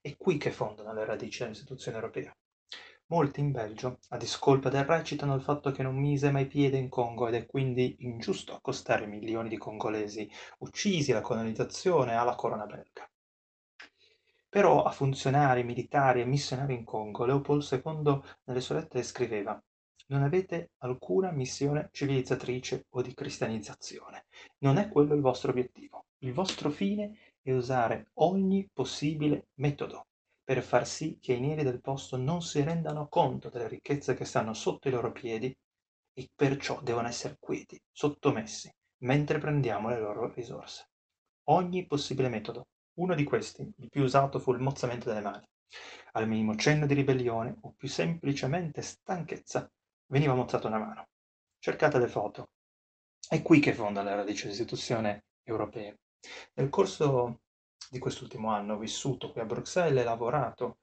[0.00, 2.34] È qui che fondano le radici dell'istituzione europea.
[3.10, 6.78] Molti in Belgio, a discolpa del re, citano il fatto che non mise mai piede
[6.78, 12.66] in Congo ed è quindi ingiusto accostare milioni di congolesi uccisi alla colonizzazione alla corona
[12.66, 13.10] belga.
[14.48, 19.60] Però a funzionari, militari e missionari in Congo, Leopold II nelle sue lettere scriveva
[20.06, 24.26] non avete alcuna missione civilizzatrice o di cristianizzazione.
[24.58, 26.04] Non è quello il vostro obiettivo.
[26.18, 30.09] Il vostro fine è usare ogni possibile metodo
[30.50, 34.24] per far sì che i neri del posto non si rendano conto delle ricchezze che
[34.24, 35.56] stanno sotto i loro piedi
[36.12, 38.68] e perciò devono essere quieti, sottomessi,
[39.04, 40.88] mentre prendiamo le loro risorse.
[41.50, 42.66] Ogni possibile metodo.
[42.94, 45.46] Uno di questi, il più usato, fu il mozzamento delle mani.
[46.14, 49.70] Al minimo cenno di ribellione o più semplicemente stanchezza,
[50.06, 51.10] veniva mozzata una mano.
[51.60, 52.48] Cercate le foto.
[53.28, 55.94] È qui che fonda la radice dell'istituzione europea.
[56.54, 57.42] Nel corso
[57.90, 60.78] di quest'ultimo anno ho vissuto qui a Bruxelles e lavorato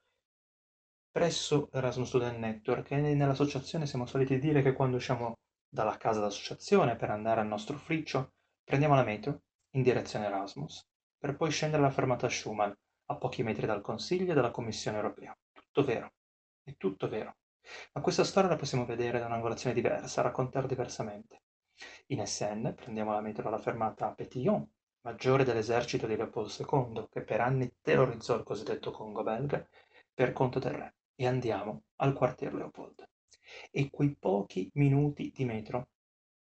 [1.10, 5.38] presso Erasmus Student Network e nell'associazione siamo soliti dire che quando usciamo
[5.70, 9.44] dalla casa d'associazione per andare al nostro ufficio prendiamo la metro
[9.76, 10.86] in direzione Erasmus
[11.18, 12.72] per poi scendere alla fermata Schumann
[13.10, 15.34] a pochi metri dal Consiglio e dalla Commissione europea.
[15.54, 16.12] Tutto vero,
[16.62, 17.38] è tutto vero.
[17.94, 21.44] Ma questa storia la possiamo vedere da un'angolazione diversa, raccontare diversamente.
[22.08, 24.70] In SN prendiamo la metro alla fermata Petillon
[25.08, 29.66] maggiore dell'esercito di Leopoldo II, che per anni terrorizzò il cosiddetto Congo belga,
[30.14, 33.08] per conto del re, e andiamo al quartier Leopold.
[33.72, 35.88] E quei pochi minuti di metro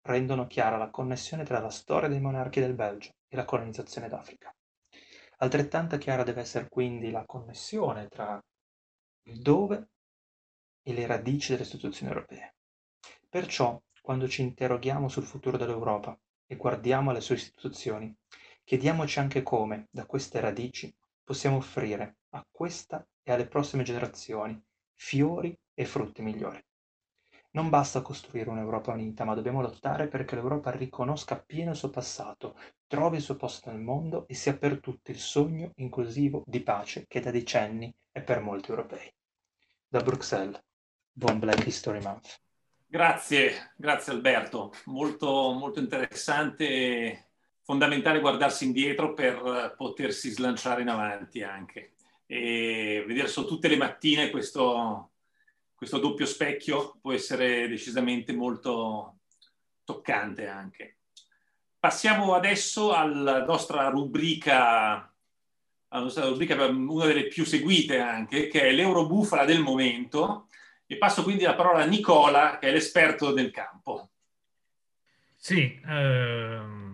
[0.03, 4.55] rendono chiara la connessione tra la storia dei monarchi del Belgio e la colonizzazione d'Africa.
[5.39, 8.41] Altrettanto chiara deve essere quindi la connessione tra
[9.23, 9.89] il dove
[10.83, 12.55] e le radici delle istituzioni europee.
[13.27, 18.15] Perciò, quando ci interroghiamo sul futuro dell'Europa e guardiamo alle sue istituzioni,
[18.63, 24.61] chiediamoci anche come, da queste radici, possiamo offrire a questa e alle prossime generazioni
[24.93, 26.63] fiori e frutti migliori.
[27.51, 32.57] Non basta costruire un'Europa unita, ma dobbiamo lottare perché l'Europa riconosca appieno il suo passato,
[32.87, 37.05] trovi il suo posto nel mondo e sia per tutti il sogno inclusivo di pace
[37.07, 39.13] che da decenni è per molti europei.
[39.87, 40.59] Da Bruxelles,
[41.11, 42.41] buon Black History Month.
[42.87, 47.32] Grazie, grazie Alberto, molto, molto interessante
[47.63, 51.93] fondamentale guardarsi indietro per potersi slanciare in avanti anche
[52.25, 55.11] e vedere su tutte le mattine questo,
[55.75, 59.17] questo doppio specchio può essere decisamente molto
[59.83, 60.97] toccante anche.
[61.77, 65.13] Passiamo adesso alla nostra rubrica,
[65.89, 70.47] alla nostra rubrica, una delle più seguite anche, che è l'Eurobufala del momento.
[70.85, 74.11] E passo quindi la parola a Nicola, che è l'esperto del campo.
[75.35, 76.92] Sì, ehm,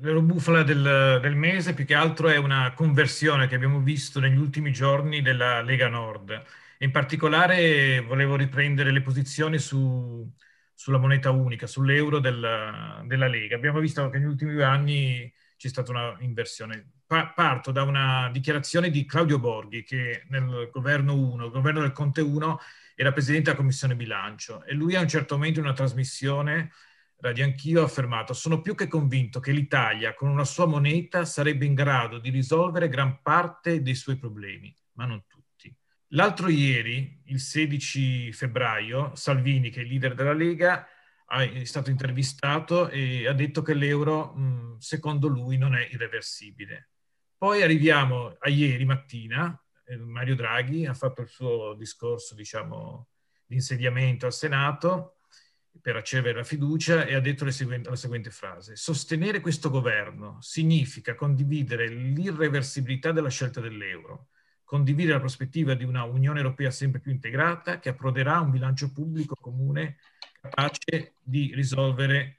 [0.00, 4.72] l'Eurobufala del, del mese più che altro è una conversione che abbiamo visto negli ultimi
[4.72, 6.44] giorni della Lega Nord
[6.78, 10.30] in particolare volevo riprendere le posizioni su,
[10.74, 13.56] sulla moneta unica, sull'euro della, della, Lega.
[13.56, 16.90] Abbiamo visto che negli ultimi due anni c'è stata una inversione.
[17.06, 21.92] Pa- parto da una dichiarazione di Claudio Borghi, che nel governo 1, il governo del
[21.92, 22.60] Conte 1,
[22.94, 26.72] era presidente della Commissione Bilancio e lui a un certo momento in una trasmissione
[27.18, 31.64] Radio Anch'io ha affermato sono più che convinto che l'Italia con una sua moneta sarebbe
[31.64, 35.74] in grado di risolvere gran parte dei suoi problemi, ma non tutti.
[36.10, 40.86] L'altro ieri, il 16 febbraio, Salvini, che è il leader della Lega,
[41.26, 46.90] è stato intervistato e ha detto che l'euro, secondo lui, non è irreversibile.
[47.36, 53.08] Poi arriviamo a ieri mattina, eh, Mario Draghi ha fatto il suo discorso, diciamo,
[53.44, 55.15] di insediamento al Senato
[55.80, 58.76] per ricevere la fiducia e ha detto seguenti, la seguente frase.
[58.76, 64.28] Sostenere questo governo significa condividere l'irreversibilità della scelta dell'euro
[64.66, 68.92] condividere la prospettiva di una Unione Europea sempre più integrata che approderà a un bilancio
[68.92, 69.98] pubblico comune
[70.40, 72.38] capace di risolvere,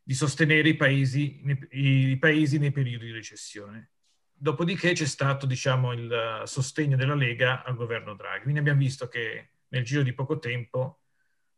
[0.00, 3.90] di sostenere i paesi, i paesi nei periodi di recessione.
[4.32, 8.42] Dopodiché c'è stato diciamo, il sostegno della Lega al governo Draghi.
[8.42, 11.00] Quindi abbiamo visto che nel giro di poco tempo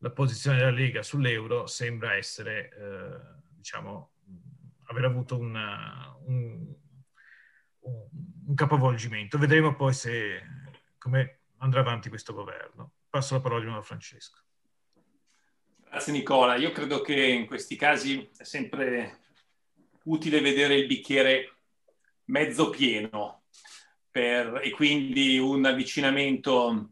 [0.03, 4.13] la posizione della Lega sull'euro sembra essere, eh, diciamo,
[4.85, 6.75] aver avuto una, un,
[7.81, 9.39] un capovolgimento.
[9.39, 10.43] Vedremo poi se,
[10.99, 12.93] come andrà avanti questo governo.
[13.11, 14.43] Passo la parola di nuovo a Francesco.
[15.85, 16.55] Grazie Nicola.
[16.57, 19.19] Io credo che in questi casi è sempre
[20.05, 21.57] utile vedere il bicchiere
[22.27, 23.43] mezzo pieno
[24.11, 26.91] per, e quindi un avvicinamento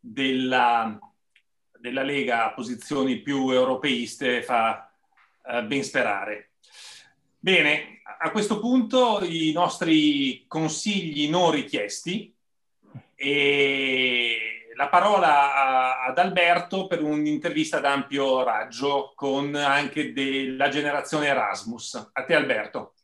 [0.00, 0.98] della,
[1.80, 4.90] della Lega a posizioni più europeiste fa
[5.46, 6.50] eh, ben sperare.
[7.38, 12.34] Bene, a questo punto i nostri consigli non richiesti
[13.14, 22.10] e la parola ad Alberto per un'intervista d'ampio raggio con anche della generazione Erasmus.
[22.12, 22.94] A te Alberto.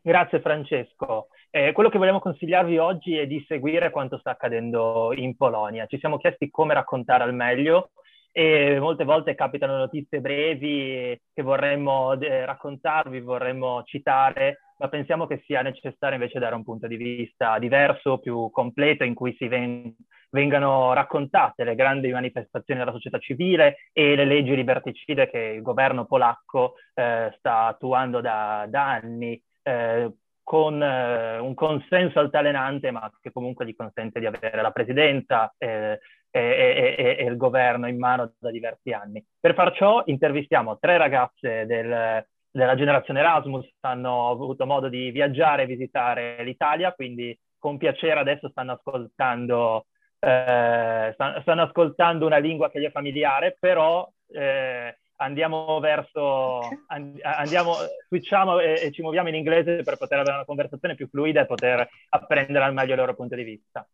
[0.00, 1.28] Grazie Francesco.
[1.54, 5.84] Eh, quello che vogliamo consigliarvi oggi è di seguire quanto sta accadendo in Polonia.
[5.84, 7.90] Ci siamo chiesti come raccontare al meglio
[8.32, 15.42] e molte volte capitano notizie brevi che vorremmo eh, raccontarvi, vorremmo citare, ma pensiamo che
[15.44, 19.94] sia necessario invece dare un punto di vista diverso, più completo, in cui si ven-
[20.30, 26.06] vengano raccontate le grandi manifestazioni della società civile e le leggi liberticide che il governo
[26.06, 29.38] polacco eh, sta attuando da, da anni.
[29.62, 30.10] Eh,
[30.52, 35.98] con eh, un consenso altalenante, ma che comunque gli consente di avere la presidenza eh,
[36.30, 39.24] e, e, e, il governo in mano da diversi anni.
[39.40, 45.62] Per far ciò intervistiamo tre ragazze del, della generazione Erasmus, hanno avuto modo di viaggiare
[45.62, 49.86] e visitare l'Italia, quindi con piacere adesso stanno ascoltando,
[50.18, 57.74] eh, stanno, ascoltando una lingua che gli è familiare, però eh, andiamo verso, andiamo,
[58.08, 61.46] switchiamo e, e, ci muoviamo in inglese per poter avere una conversazione più fluida e
[61.46, 63.86] poter apprendere al meglio il loro punto di vista.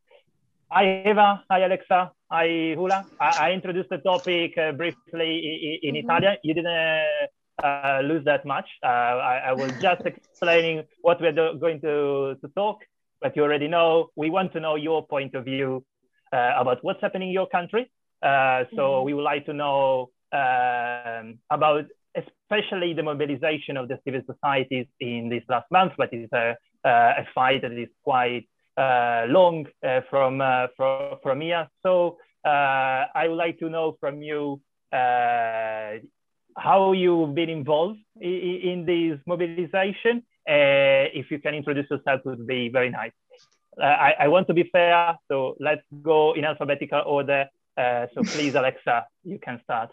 [0.70, 3.06] Hi Eva, hi Alexa, hi Hula.
[3.18, 6.04] I, I introduced the topic uh, briefly in, in mm-hmm.
[6.04, 6.38] Italian.
[6.42, 7.30] You didn't
[7.62, 8.68] uh, lose that much.
[8.82, 12.84] Uh, I, I, was just explaining what we're going to, to talk,
[13.20, 14.10] but you already know.
[14.14, 15.86] We want to know your point of view
[16.32, 17.90] uh, about what's happening in your country.
[18.22, 19.06] Uh, so mm-hmm.
[19.06, 25.28] we would like to know um, about especially the mobilization of the civil societies in
[25.28, 28.46] these last months, but it's a, a fight that is quite
[28.78, 31.68] uh, long uh, from, uh, from, from here.
[31.82, 34.62] So I would like to know from you
[34.92, 35.98] how
[36.92, 40.22] you've been involved in, in this mobilization.
[40.46, 43.12] if you can introduce yourself, it would be very nice.
[43.82, 47.46] I, I, want to be fair, so let's go in alphabetical order.
[47.76, 49.90] so please, Alexa, you can start.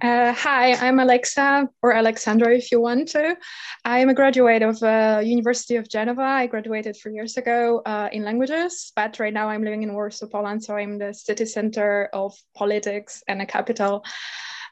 [0.00, 3.36] Uh, hi, I'm Alexa, or Alexandra if you want to.
[3.84, 6.22] I'm a graduate of uh, University of Geneva.
[6.22, 10.26] I graduated three years ago uh, in languages, but right now I'm living in Warsaw,
[10.26, 14.04] Poland, so I'm the city center of politics and a capital.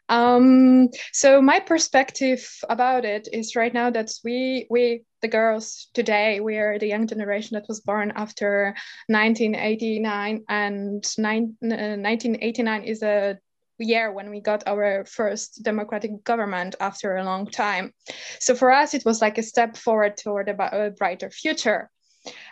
[0.08, 6.40] Um, so my perspective about it is right now that we, we, the girls today,
[6.40, 8.74] we are the young generation that was born after
[9.08, 13.38] 1989, and nine, 1989 is a
[13.78, 17.92] year when we got our first democratic government after a long time.
[18.40, 21.90] So for us, it was like a step forward toward a brighter future.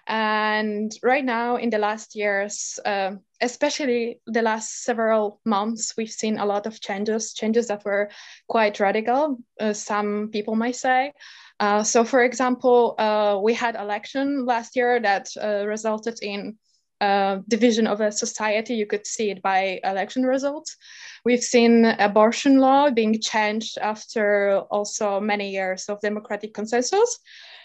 [0.06, 6.38] And right now, in the last years, uh, especially the last several months, we've seen
[6.38, 8.10] a lot of changes, changes that were
[8.48, 11.12] quite radical, uh, some people might say.
[11.58, 16.56] Uh, so, for example, uh, we had election last year that uh, resulted in
[17.00, 18.74] uh, division of a society.
[18.74, 20.76] You could see it by election results.
[21.24, 27.18] We've seen abortion law being changed after also many years of democratic consensus,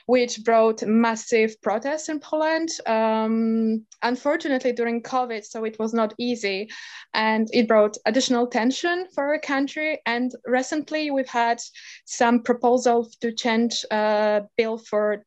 [0.08, 2.70] which brought massive protests in Poland.
[2.88, 6.70] Um, unfortunately, during COVID, so it was not easy,
[7.14, 10.02] and it brought additional tension for our country.
[10.06, 11.62] And recently, we've had
[12.06, 15.26] some proposals to change a uh, bill for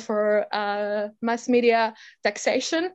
[0.00, 2.90] for uh, mass media taxation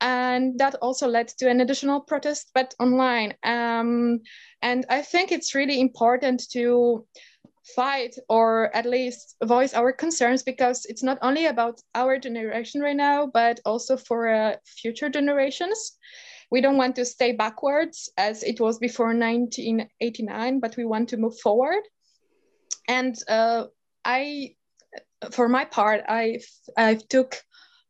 [0.00, 3.34] and that also led to an additional protest but online.
[3.42, 4.20] Um,
[4.62, 7.06] and i think it's really important to
[7.76, 12.96] fight or at least voice our concerns because it's not only about our generation right
[12.96, 15.96] now but also for uh, future generations.
[16.50, 21.16] We don't want to stay backwards as it was before 1989 but we want to
[21.16, 21.82] move forward.
[22.88, 23.64] And uh,
[24.04, 24.54] i
[25.32, 26.38] for my part i
[26.76, 27.36] i took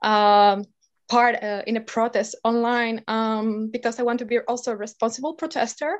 [0.02, 0.64] um,
[1.08, 5.34] part uh, in a protest online um, because I want to be also a responsible
[5.34, 5.98] protester.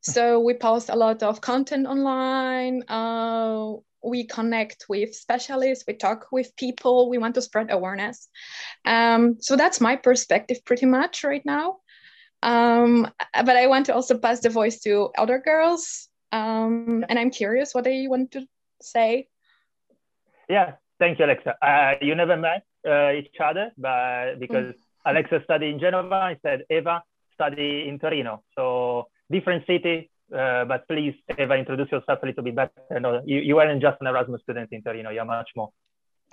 [0.00, 2.82] So we post a lot of content online.
[2.88, 5.84] Uh, we connect with specialists.
[5.86, 7.08] We talk with people.
[7.08, 8.28] We want to spread awareness.
[8.84, 11.76] Um, so that's my perspective, pretty much right now.
[12.42, 17.30] Um, but I want to also pass the voice to other girls, um, and I'm
[17.30, 18.44] curious what they want to
[18.80, 19.28] say.
[20.48, 21.54] Yeah, thank you, Alexa.
[21.64, 24.78] Uh, you never met uh, each other, but because mm.
[25.06, 27.02] Alexa studied in Genova, instead Eva
[27.34, 28.42] studied in Torino.
[28.56, 33.00] So different city, uh, but please, Eva, introduce yourself a little bit better.
[33.00, 35.70] No, you, you weren't just an Erasmus student in Torino, you're much more.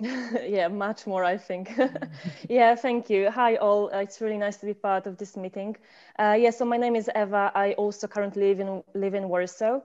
[0.00, 1.70] yeah, much more, I think.
[2.48, 3.30] yeah, thank you.
[3.30, 3.88] Hi, all.
[3.88, 5.76] It's really nice to be part of this meeting.
[6.18, 7.52] Uh, yeah, so my name is Eva.
[7.54, 9.80] I also currently live in, live in Warsaw.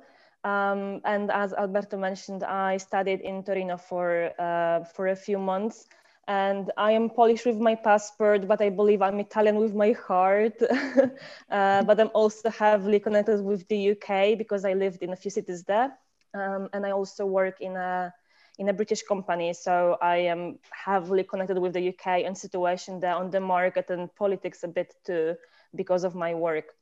[0.46, 5.88] Um, and as Alberto mentioned, I studied in Torino for, uh, for a few months
[6.28, 10.60] and I am Polish with my passport, but I believe I'm Italian with my heart.
[11.52, 15.32] uh, but I'm also heavily connected with the UK because I lived in a few
[15.32, 15.94] cities there,
[16.34, 18.14] um, and I also work in a
[18.58, 19.54] in a British company.
[19.54, 24.14] So I am heavily connected with the UK and situation there on the market and
[24.16, 25.36] politics a bit too
[25.76, 26.74] because of my work.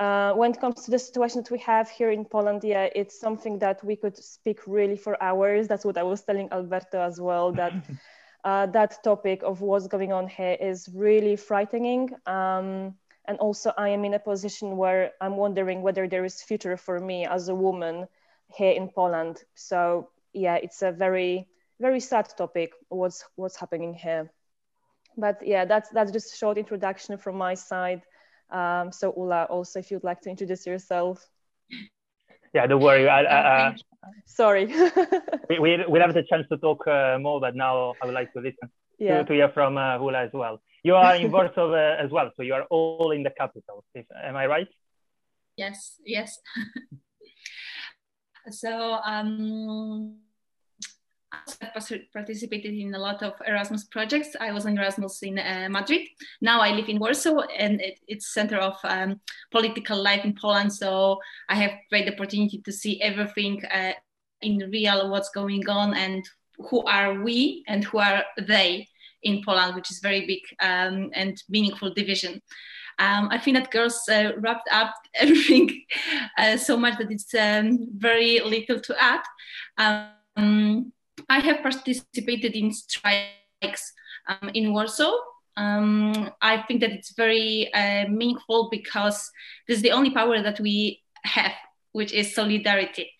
[0.00, 3.20] Uh, when it comes to the situation that we have here in Poland, yeah, it's
[3.20, 5.68] something that we could speak really for hours.
[5.68, 7.52] That's what I was telling Alberto as well.
[7.52, 7.74] That
[8.44, 12.10] uh, that topic of what's going on here is really frightening.
[12.26, 12.94] Um,
[13.26, 16.98] and also I am in a position where I'm wondering whether there is future for
[16.98, 18.08] me as a woman
[18.48, 19.44] here in Poland.
[19.54, 21.46] So yeah, it's a very,
[21.80, 24.32] very sad topic, what's, what's happening here.
[25.16, 28.02] But yeah, that's, that's just a short introduction from my side.
[28.50, 31.24] Um, so Ula, also if you'd like to introduce yourself.
[32.52, 33.08] Yeah, don't worry.
[33.08, 33.74] I, uh,
[34.26, 34.66] Sorry.
[35.48, 38.32] we, we, we'll have the chance to talk uh, more, but now I would like
[38.32, 39.18] to listen yeah.
[39.18, 40.60] to, to hear from uh, Hula as well.
[40.82, 43.84] You are in Warsaw uh, as well, so you are all in the capital.
[43.94, 44.68] If, am I right?
[45.56, 46.38] Yes, yes.
[48.50, 50.31] so um, I
[52.12, 54.36] participated in a lot of Erasmus projects.
[54.40, 56.08] I was on Erasmus in uh, Madrid.
[56.40, 59.20] Now I live in Warsaw, and it, it's center of um,
[59.50, 60.72] political life in Poland.
[60.72, 61.18] So
[61.48, 63.92] I have great opportunity to see everything uh,
[64.40, 66.24] in real, what's going on, and
[66.68, 68.86] who are we and who are they
[69.22, 72.42] in Poland, which is very big um, and meaningful division.
[72.98, 75.82] Um, I think that girls uh, wrapped up everything
[76.38, 79.22] uh, so much that it's um, very little to add.
[81.28, 83.92] I have participated in strikes
[84.28, 85.16] um, in Warsaw
[85.56, 89.30] um, I think that it's very uh, meaningful because
[89.68, 91.52] this is the only power that we have,
[91.92, 93.10] which is solidarity.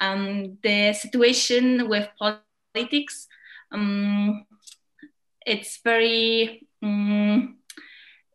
[0.00, 3.28] Um, the situation with politics,
[3.72, 4.44] um,
[5.46, 7.58] it's very, um,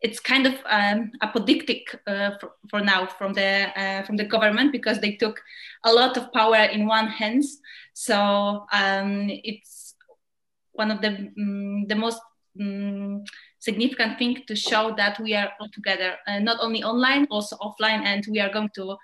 [0.00, 4.72] it's kind of um, apodictic uh, for, for, now from the uh, from the government
[4.72, 5.40] because they took
[5.84, 7.60] a lot of power in one hands.
[7.92, 9.94] So um, it's
[10.72, 12.20] one of the mm, the most
[12.60, 13.24] um,
[13.58, 18.02] significant thing to show that we are all together, uh, not only online, also offline,
[18.04, 18.96] and we are going to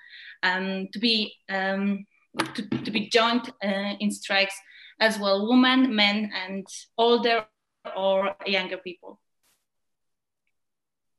[0.43, 2.07] um, to be um,
[2.55, 4.55] to, to, be joined uh, in strikes
[5.01, 6.67] as well, women, men, and
[6.97, 7.47] older
[7.97, 9.19] or younger people.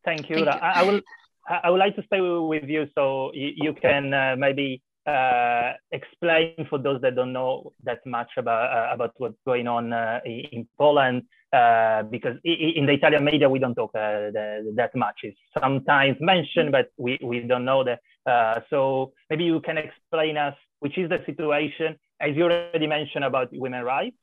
[0.06, 0.46] Thank you.
[0.46, 0.52] Thank you.
[0.52, 1.02] I, I, will.
[1.48, 6.68] I would like to stay with you so you, you can uh, maybe uh, explain
[6.70, 10.68] for those that don't know that much about uh, about what's going on uh, in
[10.78, 15.18] Poland, uh, because in the Italian media we don't talk uh, the, that much.
[15.24, 18.00] It's sometimes mentioned, but we, we don't know that.
[18.26, 23.26] Uh, so maybe you can explain us which is the situation, as you already mentioned
[23.26, 24.16] about women's rights,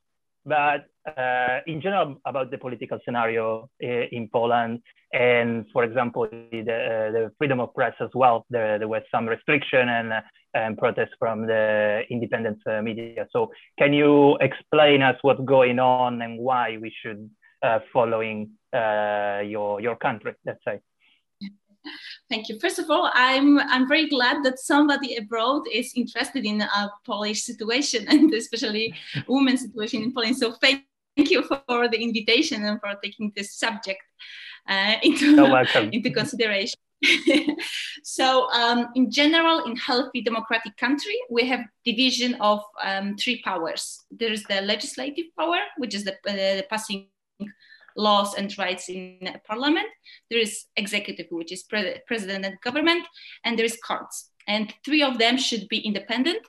[0.47, 0.85] but
[1.67, 4.81] in general about the political scenario in Poland
[5.13, 9.27] and for example the, uh, the freedom of press as well there, there was some
[9.27, 10.21] restriction and, uh,
[10.53, 10.77] and
[11.19, 13.27] from the independent uh, media.
[13.31, 17.29] So can you explain us what's going on and why we should
[17.61, 20.79] uh, following uh, your your country let's say
[22.29, 22.59] Thank you.
[22.59, 27.43] First of all, I'm I'm very glad that somebody abroad is interested in a Polish
[27.43, 28.93] situation and especially
[29.27, 30.37] women's situation in Poland.
[30.37, 30.83] So thank
[31.15, 34.01] thank you for the invitation and for taking this subject
[34.69, 36.79] uh, into, into consideration.
[38.03, 44.03] so um, in general in healthy democratic country we have division of um, three powers
[44.09, 47.07] there is the legislative power which is the, uh, the passing
[47.97, 49.87] laws and rights in parliament
[50.29, 53.05] there is executive which is pre president and government
[53.43, 56.39] and there is courts and three of them should be independent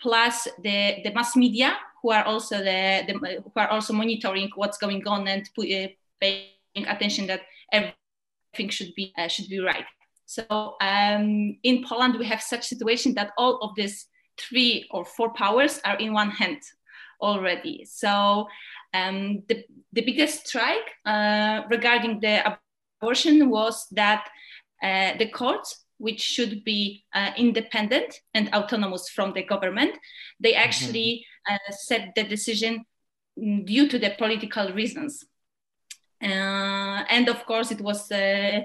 [0.00, 4.78] plus the, the mass media who are also the, the who are also monitoring what's
[4.78, 5.88] going on and uh,
[6.20, 7.42] paying attention that
[7.72, 9.84] everything should be uh, should be right.
[10.26, 14.06] So um, in Poland, we have such situation that all of these
[14.38, 16.62] three or four powers are in one hand
[17.20, 17.84] already.
[17.84, 18.48] So
[18.94, 22.56] um, the, the biggest strike uh, regarding the
[23.00, 24.28] abortion was that
[24.82, 29.96] uh, the courts, which should be uh, independent and autonomous from the government,
[30.40, 30.62] they mm-hmm.
[30.62, 31.72] actually mm-hmm.
[31.72, 32.84] set the decision
[33.64, 35.24] due to the political reasons.
[36.22, 38.60] Uh, and of course, it was uh,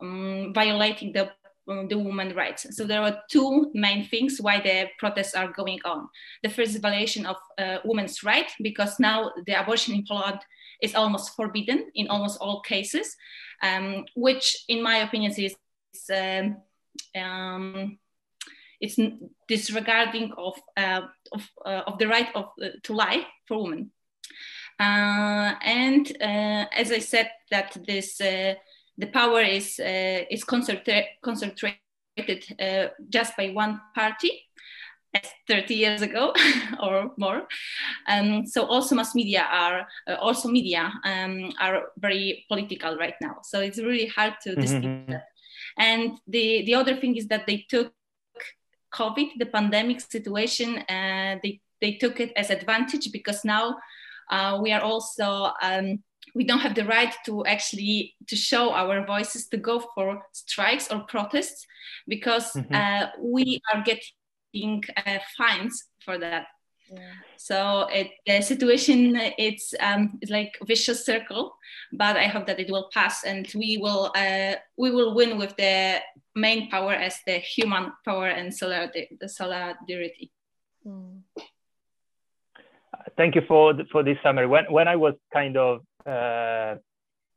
[0.00, 1.30] um, violating the
[1.66, 2.66] the women rights.
[2.76, 6.08] So there are two main things why the protests are going on.
[6.42, 10.40] The first violation of uh, women's rights because now the abortion in Poland
[10.82, 13.16] is almost forbidden in almost all cases,
[13.62, 15.54] um, which in my opinion is
[16.10, 16.56] um,
[17.14, 17.98] um,
[18.80, 18.98] it's
[19.46, 21.02] disregarding of uh,
[21.32, 23.90] of, uh, of the right of uh, to life for women.
[24.78, 28.18] Uh, and uh, as I said, that this
[28.98, 32.44] the power is is concentra- concentrated
[33.08, 34.50] just by one party,
[35.14, 36.32] as 30 years ago
[36.82, 37.46] or more.
[38.08, 43.38] Um, so also mass media are uh, also media um, are very political right now.
[43.42, 44.60] So it's really hard to mm-hmm.
[44.60, 45.24] distinguish that.
[45.78, 47.92] And the the other thing is that they took
[48.92, 53.76] COVID, the pandemic situation, uh, they they took it as advantage because now
[54.30, 56.02] uh, we are also um,
[56.34, 60.90] we don't have the right to actually to show our voices to go for strikes
[60.90, 61.66] or protests
[62.08, 62.74] because mm-hmm.
[62.74, 66.46] uh, we are getting uh, fines for that
[66.92, 67.12] yeah.
[67.36, 71.54] so it, the situation it's um, it's like vicious circle
[71.92, 75.54] but i hope that it will pass and we will uh, we will win with
[75.56, 75.98] the
[76.34, 80.30] main power as the human power and solidarity, the solidarity.
[80.86, 81.20] Mm
[83.16, 84.46] thank you for for this summary.
[84.46, 86.76] When when I was kind of uh,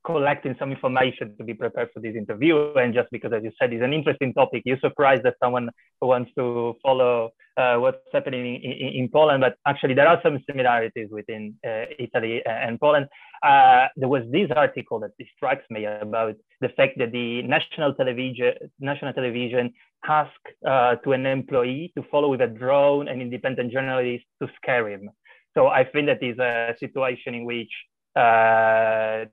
[0.06, 3.72] collecting some information to be prepared for this interview, and just because, as you said,
[3.72, 5.70] it's an interesting topic, you're surprised that someone
[6.02, 9.42] wants to follow uh, what's happening in, in, in, Poland.
[9.42, 13.08] But actually, there are some similarities within uh, Italy and Poland.
[13.44, 18.54] Uh, there was this article that strikes me about the fact that the national television
[18.80, 19.72] national television
[20.06, 24.90] asked uh, to an employee to follow with a drone an independent journalist to scare
[24.90, 25.10] him
[25.54, 27.72] so I think that is a situation in which
[28.16, 29.26] uh,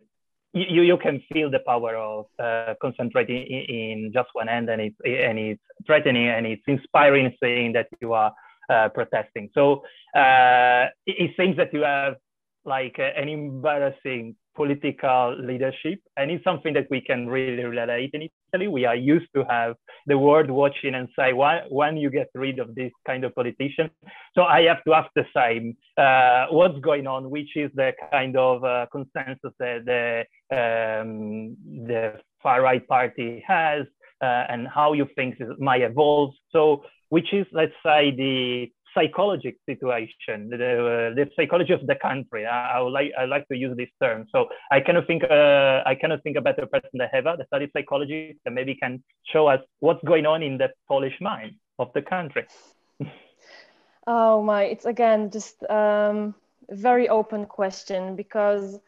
[0.52, 4.80] you, you can feel the power of uh, concentrating in, in, just one end and
[4.80, 8.32] it's, and it's threatening and it's inspiring seeing that you are
[8.68, 9.50] uh, protesting.
[9.54, 9.82] So
[10.14, 12.16] uh, it, it, seems that you have
[12.64, 18.68] like an embarrassing political leadership, and it's something that we can really relate in Italy.
[18.68, 19.76] We are used to have
[20.06, 23.90] the world watching and say, why, when you get rid of this kind of politician?
[24.34, 28.36] So I have to ask the same, uh, what's going on, which is the kind
[28.36, 30.24] of uh, consensus that the,
[30.56, 33.86] um, the far right party has,
[34.22, 36.34] uh, and how you think it might evolve.
[36.50, 42.46] So which is, let's say, the psychological situation, the, uh, the psychology of the country.
[42.46, 44.26] I, I, would like I like to use this term.
[44.32, 47.70] So I cannot think uh, I cannot think a better person than Eva, that studies
[47.72, 52.02] psychology, that maybe can show us what's going on in the Polish mind of the
[52.02, 52.46] country.
[54.06, 54.64] oh my!
[54.64, 56.34] It's again just um,
[56.70, 58.78] very open question because.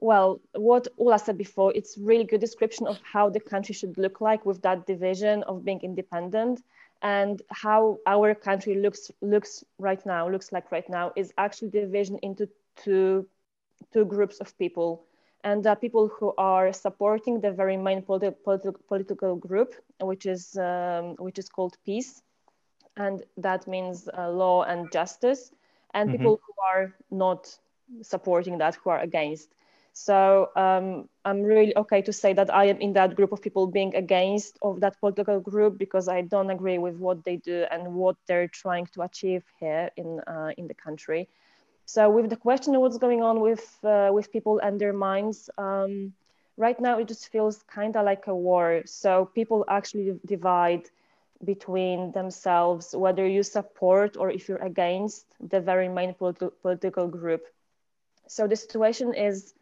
[0.00, 4.20] Well, what Ula said before, it's really good description of how the country should look
[4.20, 6.62] like with that division of being independent
[7.02, 12.18] and how our country looks looks right now looks like right now is actually division
[12.22, 13.26] into two
[13.92, 15.04] two groups of people.
[15.44, 20.56] And uh, people who are supporting the very main politi politi political group which is
[20.56, 22.22] um, which is called peace.
[22.96, 25.52] And that means uh, law and justice.
[25.94, 26.18] And mm -hmm.
[26.18, 27.60] people who are not
[28.02, 29.54] supporting that who are against
[29.98, 33.66] so um, I'm really okay to say that I am in that group of people
[33.66, 37.94] being against of that political group because I don't agree with what they do and
[37.96, 41.28] what they're trying to achieve here in uh, in the country.
[41.84, 45.50] So with the question of what's going on with uh, with people and their minds,
[45.58, 46.12] um,
[46.56, 48.82] right now it just feels kind of like a war.
[48.86, 50.84] So people actually divide
[51.44, 57.42] between themselves whether you support or if you're against the very main politi political group.
[58.28, 59.54] So the situation is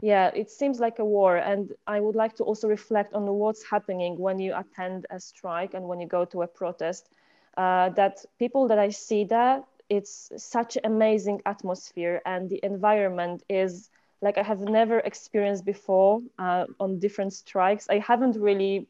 [0.00, 1.36] yeah, it seems like a war.
[1.36, 5.74] And I would like to also reflect on what's happening when you attend a strike
[5.74, 7.08] and when you go to a protest.
[7.56, 13.90] Uh, that people that I see there, it's such amazing atmosphere and the environment is
[14.22, 17.88] like I have never experienced before uh, on different strikes.
[17.90, 18.86] I haven't really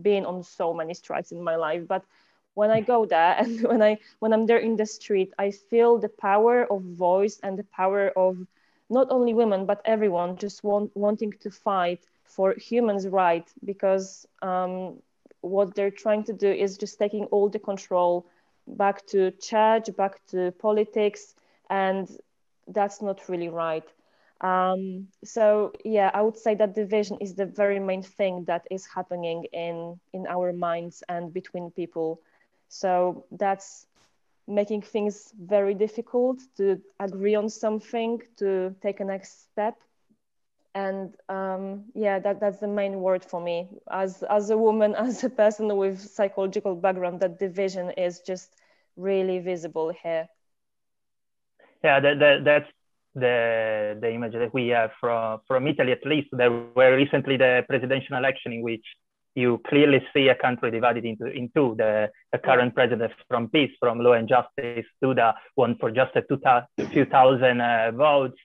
[0.00, 2.04] been on so many strikes in my life, but
[2.54, 5.98] when I go there and when I when I'm there in the street, I feel
[5.98, 8.36] the power of voice and the power of
[8.92, 14.96] not only women but everyone just want, wanting to fight for humans' right because um,
[15.40, 18.26] what they're trying to do is just taking all the control
[18.66, 21.34] back to church, back to politics,
[21.68, 22.08] and
[22.68, 23.88] that's not really right.
[24.40, 28.86] Um, so yeah, I would say that division is the very main thing that is
[28.86, 32.20] happening in in our minds and between people.
[32.68, 33.86] So that's
[34.54, 39.76] making things very difficult to agree on something, to take a next step.
[40.74, 43.68] And um, yeah, that, that's the main word for me.
[43.90, 48.54] As, as a woman, as a person with psychological background, that division is just
[48.96, 50.28] really visible here.
[51.84, 52.70] Yeah, that, that, that's
[53.14, 56.28] the, the image that we have from, from Italy, at least.
[56.32, 58.84] There were recently the presidential election in which
[59.34, 63.98] you clearly see a country divided into, into the, the current president from peace, from
[63.98, 68.38] Law and Justice, Duda, one for just a, two a few thousand uh, votes.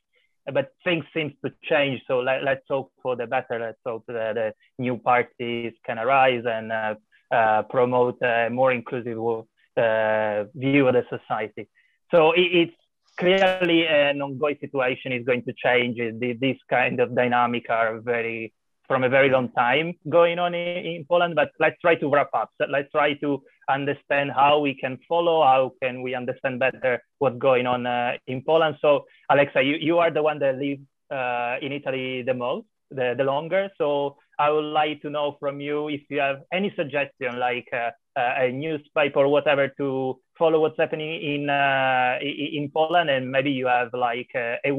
[0.51, 2.01] But things seem to change.
[2.07, 3.59] So let, us hope for the better.
[3.59, 6.95] Let's hope that the new parties can arise and uh,
[7.31, 11.67] uh, promote a more inclusive uh, view of the society.
[12.11, 12.75] So it, it's
[13.17, 15.97] clearly an ongoing situation is going to change.
[16.39, 18.53] This kind of dynamic are very
[18.87, 22.29] from a very long time going on in, in, Poland, but let's try to wrap
[22.33, 22.49] up.
[22.57, 27.37] So let's try to understand how we can follow, how can we understand better what's
[27.37, 28.77] going on uh, in Poland.
[28.81, 30.81] So Alexa, you, you are the one that lives
[31.11, 33.69] uh, in Italy the most, the, the longer.
[33.77, 37.89] So I would like to know from you if you have any suggestion, like uh,
[38.15, 43.67] a newspaper or whatever, to follow what's happening in uh, in Poland, and maybe you
[43.67, 44.71] have like a, a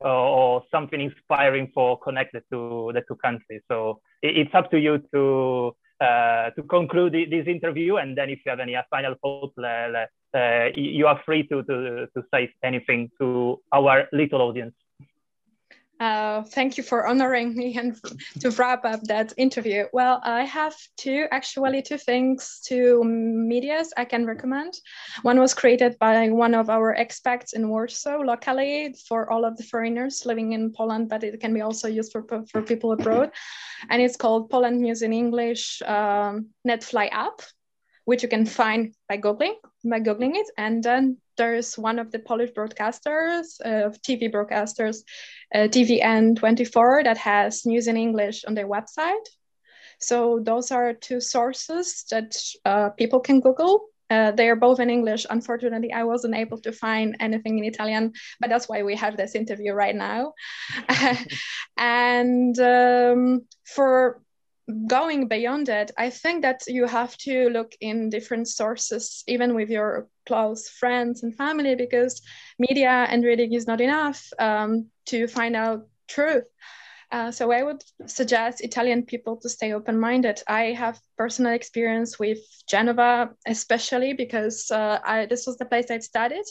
[0.00, 3.62] wish or something inspiring for connected to the two countries.
[3.68, 8.50] So it's up to you to uh, to conclude this interview, and then if you
[8.50, 14.06] have any final thoughts, uh, you are free to, to to say anything to our
[14.12, 14.74] little audience.
[15.98, 17.98] Uh, thank you for honoring me and
[18.38, 19.86] to wrap up that interview.
[19.94, 24.74] Well, I have two, actually two things, two medias I can recommend.
[25.22, 29.62] One was created by one of our expats in Warsaw locally for all of the
[29.62, 33.30] foreigners living in Poland, but it can be also used for, for people abroad.
[33.88, 37.40] And it's called Poland News in English um, Netfly app,
[38.04, 40.46] which you can find by Googling, by Googling it.
[40.58, 45.02] And then there's one of the Polish broadcasters, uh, TV broadcasters,
[45.54, 49.26] uh, TVN24, that has news in English on their website.
[50.00, 54.90] So those are two sources that uh, people can Google Uh, they are both in
[54.90, 55.26] English.
[55.30, 59.34] Unfortunately, I wasn't able to find anything in Italian, but that's why we have this
[59.34, 60.32] interview right now.
[61.76, 64.22] and um, for
[64.86, 69.70] going beyond it, I think that you have to look in different sources, even with
[69.70, 72.20] your close friends and family, because
[72.58, 76.44] media and reading is not enough um, to find out truth.
[77.12, 80.42] Uh, so I would suggest Italian people to stay open-minded.
[80.48, 82.38] I have personal experience with
[82.68, 86.44] Genova, especially because uh, I, this was the place I studied.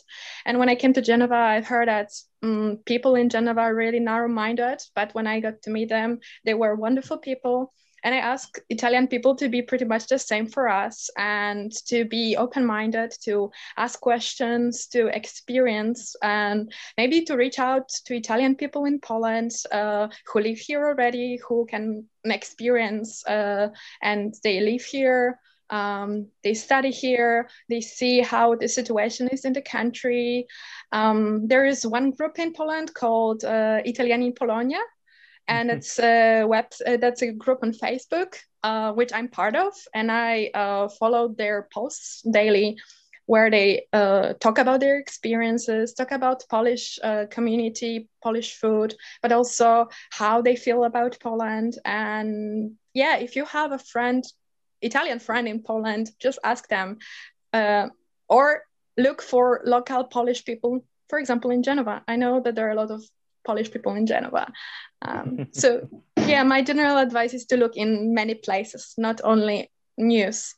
[0.45, 2.11] And when I came to Genova, I've heard that
[2.41, 4.82] um, people in Genova are really narrow-minded.
[4.95, 7.74] But when I got to meet them, they were wonderful people.
[8.05, 12.05] And I ask Italian people to be pretty much the same for us and to
[12.05, 18.55] be open minded, to ask questions, to experience, and maybe to reach out to Italian
[18.55, 23.69] people in Poland uh, who live here already, who can experience uh,
[24.03, 25.39] and they live here.
[25.71, 30.45] Um, they study here, they see how the situation is in the country.
[30.91, 34.77] Um, there is one group in Poland called uh, Italiani in Polonia,
[35.47, 35.77] and mm-hmm.
[35.77, 40.11] it's a web uh, that's a group on facebook uh, which i'm part of and
[40.11, 42.77] i uh, follow their posts daily
[43.27, 49.31] where they uh, talk about their experiences talk about polish uh, community polish food but
[49.31, 54.23] also how they feel about poland and yeah if you have a friend
[54.81, 56.97] italian friend in poland just ask them
[57.53, 57.87] uh,
[58.29, 58.63] or
[58.97, 62.75] look for local polish people for example in genova i know that there are a
[62.75, 63.01] lot of
[63.45, 64.51] Polish people in Genova.
[65.05, 65.87] Um, so
[66.17, 70.55] yeah, my general advice is to look in many places, not only news.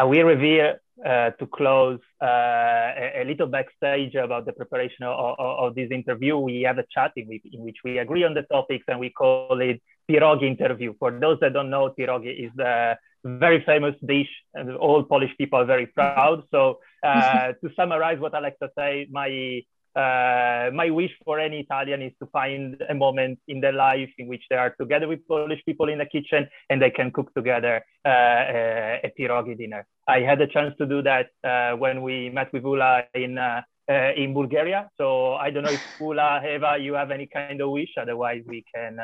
[0.00, 5.36] Uh, we revere uh, to close uh, a, a, little backstage about the preparation of,
[5.38, 6.36] of, of, this interview.
[6.36, 9.60] We have a chat in, in, which we agree on the topics and we call
[9.60, 9.80] it
[10.10, 10.94] pierogi interview.
[10.98, 15.60] For those that don't know, pierogi is the very famous dish and all Polish people
[15.60, 16.44] are very proud.
[16.50, 19.62] So uh, to summarize what Alexa say, my
[19.96, 24.28] uh, my wish for any Italian is to find a moment in their life in
[24.28, 27.82] which they are together with Polish people in the kitchen and they can cook together
[28.06, 29.84] uh, a, pierogi dinner.
[30.06, 33.62] I had a chance to do that uh, when we met with Ula in uh,
[33.90, 34.88] uh, in Bulgaria.
[34.96, 37.90] So I don't know if Ula, Eva, you have any kind of wish.
[38.00, 39.00] Otherwise, we can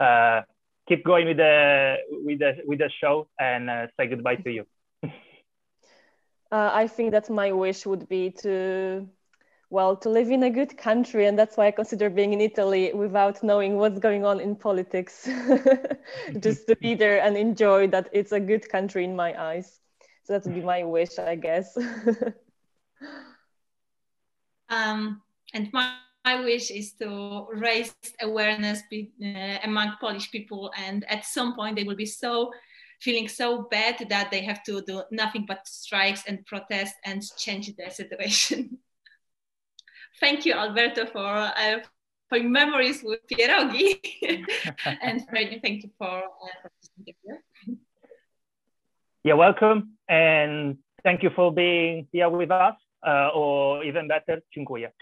[0.00, 0.40] uh,
[0.88, 4.64] keep going with the with the with the show and say goodbye to you.
[6.52, 9.06] I think that my wish would be to
[9.70, 12.92] well, to live in a good country, and that's why I consider being in Italy
[12.92, 15.28] without knowing what's going on in politics.
[16.40, 19.78] Just to be there and enjoy that it's a good country in my eyes.
[20.24, 21.78] So that would be my wish, I guess.
[24.68, 25.22] um,
[25.54, 25.94] and my,
[26.24, 31.76] my wish is to raise awareness be, uh, among Polish people, and at some point
[31.76, 32.50] they will be so
[33.00, 37.74] feeling so bad that they have to do nothing but strikes and protest and change
[37.76, 38.78] their situation.
[40.20, 41.80] Thank you, Alberto, for uh,
[42.28, 43.98] for memories with pierogi,
[45.02, 46.68] and thank you for uh,
[47.04, 47.42] here.
[49.24, 54.92] You're welcome, and thank you for being here with us, uh, or even better, dziękuję.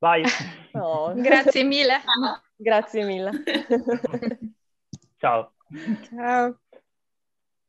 [0.00, 0.24] Bye.
[0.74, 2.00] Oh, grazie mille.
[2.66, 3.32] grazie mille.
[5.20, 5.50] Ciao.
[6.08, 6.54] Ciao.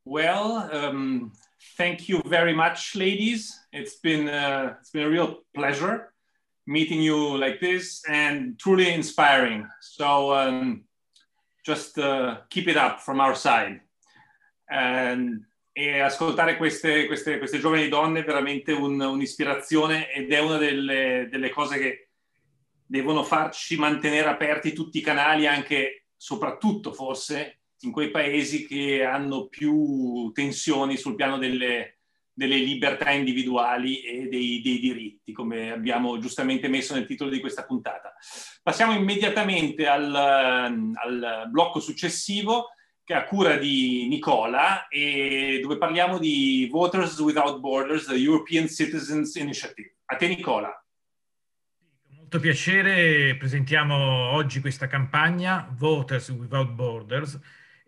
[0.06, 1.32] Well, um,
[1.78, 3.52] thank you very much, ladies.
[3.74, 6.11] It's been uh, it's been a real pleasure
[6.72, 9.67] meeting you like this and truly inspiring.
[9.82, 10.86] So um,
[11.65, 13.82] just uh, keep it up from our side.
[14.69, 20.57] And, e ascoltare queste, queste, queste, giovani donne è veramente un, un'ispirazione ed è una
[20.57, 22.09] delle, delle, cose che
[22.86, 29.47] devono farci mantenere aperti tutti i canali, anche soprattutto forse in quei paesi che hanno
[29.47, 32.01] più tensioni sul piano delle,
[32.34, 37.65] delle libertà individuali e dei, dei, diritti, come abbiamo giustamente messo nel titolo di questa
[37.65, 38.13] puntata.
[38.61, 42.69] Passiamo immediatamente al, al blocco successivo,
[43.03, 48.67] che è a cura di Nicola, e dove parliamo di Voters Without Borders, the European
[48.67, 49.95] Citizens Initiative.
[50.05, 50.75] A te Nicola.
[52.32, 57.38] Molto piacere presentiamo oggi questa campagna Voters Without Borders,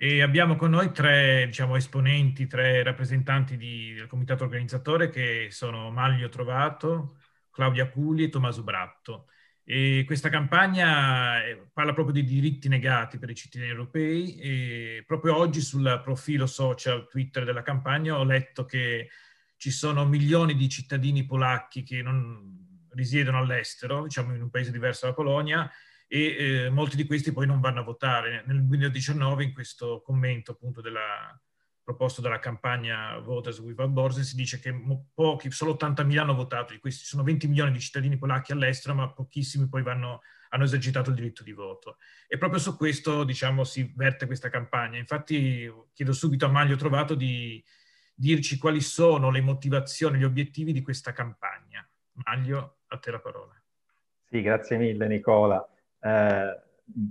[0.03, 5.91] e abbiamo con noi tre diciamo, esponenti, tre rappresentanti di, del comitato organizzatore che sono
[5.91, 9.27] Maglio Trovato, Claudia Puli e Tommaso Bratto.
[9.63, 15.37] E questa campagna eh, parla proprio di diritti negati per i cittadini europei e proprio
[15.37, 19.09] oggi sul profilo social Twitter della campagna ho letto che
[19.55, 25.05] ci sono milioni di cittadini polacchi che non risiedono all'estero, diciamo in un paese diverso
[25.05, 25.71] dalla Polonia,
[26.13, 28.43] e eh, molti di questi poi non vanno a votare.
[28.45, 31.35] Nel 2019, in questo commento appunto della,
[31.83, 34.71] proposto dalla campagna Voters Without Borders, si dice che
[35.11, 39.11] pochi, solo 80.000 hanno votato, di questi sono 20 milioni di cittadini polacchi all'estero, ma
[39.11, 41.97] pochissimi poi vanno, hanno esercitato il diritto di voto.
[42.27, 44.99] E proprio su questo, diciamo, si verte questa campagna.
[44.99, 47.63] Infatti chiedo subito a Maglio Trovato di
[48.13, 51.83] dirci quali sono le motivazioni, gli obiettivi di questa campagna.
[52.23, 53.59] Maglio, a te la parola.
[54.25, 55.67] Sì, grazie mille Nicola.
[56.03, 56.61] Eh,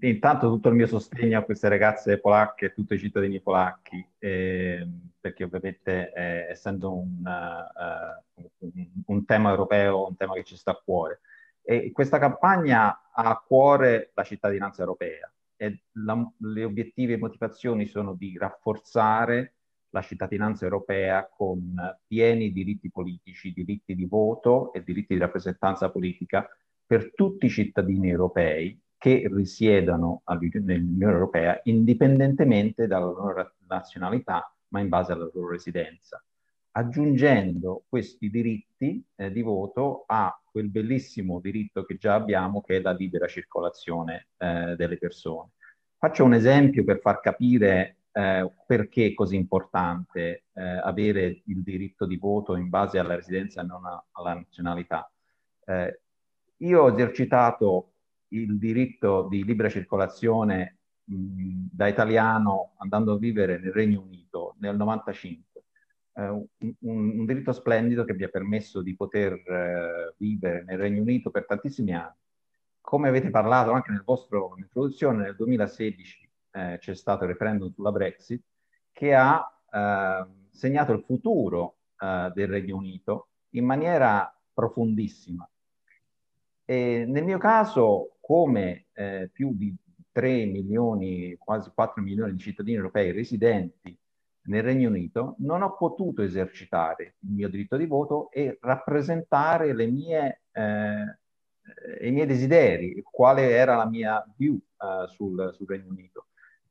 [0.01, 4.87] intanto tutto il mio sostegno a queste ragazze polacche e tutti i cittadini polacchi, eh,
[5.19, 10.73] perché ovviamente eh, essendo un, uh, un, un, tema europeo, un tema che ci sta
[10.73, 11.21] a cuore.
[11.63, 17.87] E questa campagna ha a cuore la cittadinanza europea e la, le obiettivi e motivazioni
[17.87, 19.55] sono di rafforzare
[19.91, 21.75] la cittadinanza europea con
[22.07, 26.49] pieni diritti politici, diritti di voto e diritti di rappresentanza politica
[26.93, 34.91] per tutti i cittadini europei che risiedano nell'Unione Europea indipendentemente dalla loro nazionalità, ma in
[34.91, 36.23] base alla loro residenza,
[36.73, 42.81] aggiungendo questi diritti eh, di voto a quel bellissimo diritto che già abbiamo, che è
[42.83, 45.53] la libera circolazione eh, delle persone.
[45.97, 52.05] Faccio un esempio per far capire eh, perché è così importante eh, avere il diritto
[52.05, 55.11] di voto in base alla residenza e non a, alla nazionalità.
[55.65, 56.01] Eh,
[56.63, 57.93] io ho esercitato
[58.29, 64.77] il diritto di libera circolazione mh, da italiano andando a vivere nel Regno Unito nel
[64.77, 65.65] 95.
[66.15, 66.47] Eh, un,
[66.81, 71.47] un, diritto splendido che mi ha permesso di poter eh, vivere nel Regno Unito per
[71.47, 72.15] tantissimi anni.
[72.81, 77.93] Come avete parlato anche nel vostro introduzione, nel 2016 eh, c'è stato il referendum sulla
[77.93, 78.43] Brexit
[78.93, 85.49] che ha eh, segnato il futuro eh, del Regno Unito in maniera profondissima.
[86.73, 89.77] E nel mio caso come eh, più di
[90.11, 93.95] 3 milioni, quasi 4 milioni di cittadini europei residenti
[94.45, 99.87] nel Regno Unito, non ho potuto esercitare il mio diritto di voto e rappresentare le
[99.87, 106.29] mie, eh, i miei desideri, quale era la mia view uh, sul, sul, Regno Unito.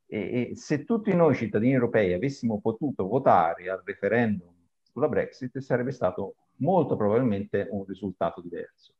[0.07, 5.91] E, e se tutti noi cittadini europei avessimo potuto votare al referendum sulla Brexit, sarebbe
[5.91, 8.95] stato molto probabilmente un risultato diverso.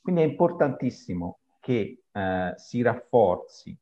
[0.00, 3.76] Quindi è importantissimo che eh, si rafforzi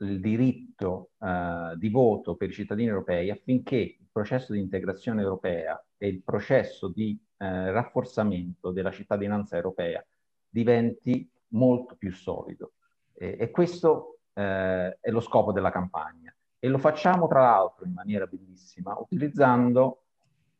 [0.00, 5.82] il diritto eh, di voto per i cittadini europei affinché il processo di integrazione europea
[5.96, 10.04] e il processo di eh, rafforzamento della cittadinanza europea
[10.48, 12.72] diventi molto più solido.
[13.14, 16.34] E, e questo eh, è lo scopo della campagna.
[16.60, 20.04] E lo facciamo tra l'altro in maniera bellissima utilizzando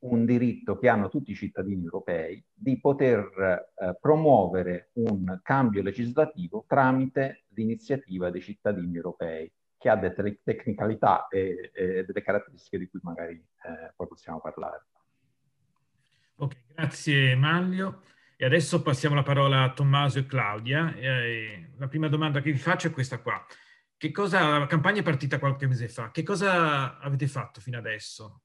[0.01, 6.65] un diritto che hanno tutti i cittadini europei di poter eh, promuovere un cambio legislativo
[6.69, 13.01] tramite l'iniziativa dei cittadini europei, che ha delle tecnicalità e, e delle caratteristiche di cui
[13.03, 14.87] magari eh, poi possiamo parlare.
[16.37, 18.03] Ok, grazie Maglio.
[18.37, 20.95] E adesso passiamo la parola a Tommaso e Claudia.
[20.95, 23.45] E la prima domanda che vi faccio è questa qua.
[23.97, 28.43] Che cosa, la campagna è partita qualche mese fa, che cosa avete fatto fino adesso?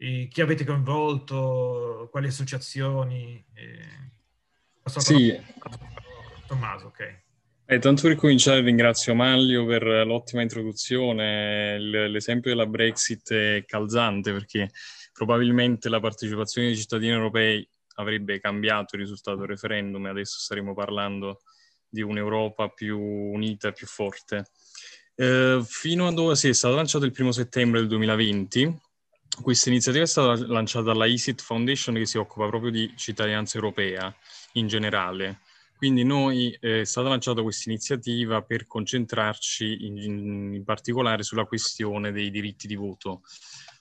[0.00, 3.44] Chi avete coinvolto, quali associazioni?
[4.96, 5.38] sì.
[6.46, 7.22] Tommaso, ok.
[7.66, 14.70] Eh, tanto per cominciare ringrazio Maglio per l'ottima introduzione, l'esempio della Brexit è calzante perché
[15.12, 20.72] probabilmente la partecipazione dei cittadini europei avrebbe cambiato il risultato del referendum e adesso staremo
[20.72, 21.42] parlando
[21.86, 24.46] di un'Europa più unita e più forte.
[25.14, 28.88] Eh, fino a dove sì, è stato lanciato il primo settembre del 2020
[29.42, 34.14] questa iniziativa è stata lanciata dalla ESIT Foundation che si occupa proprio di cittadinanza europea
[34.52, 35.40] in generale.
[35.76, 42.12] Quindi noi eh, è stata lanciata questa iniziativa per concentrarci in, in, particolare sulla questione
[42.12, 43.22] dei diritti di voto.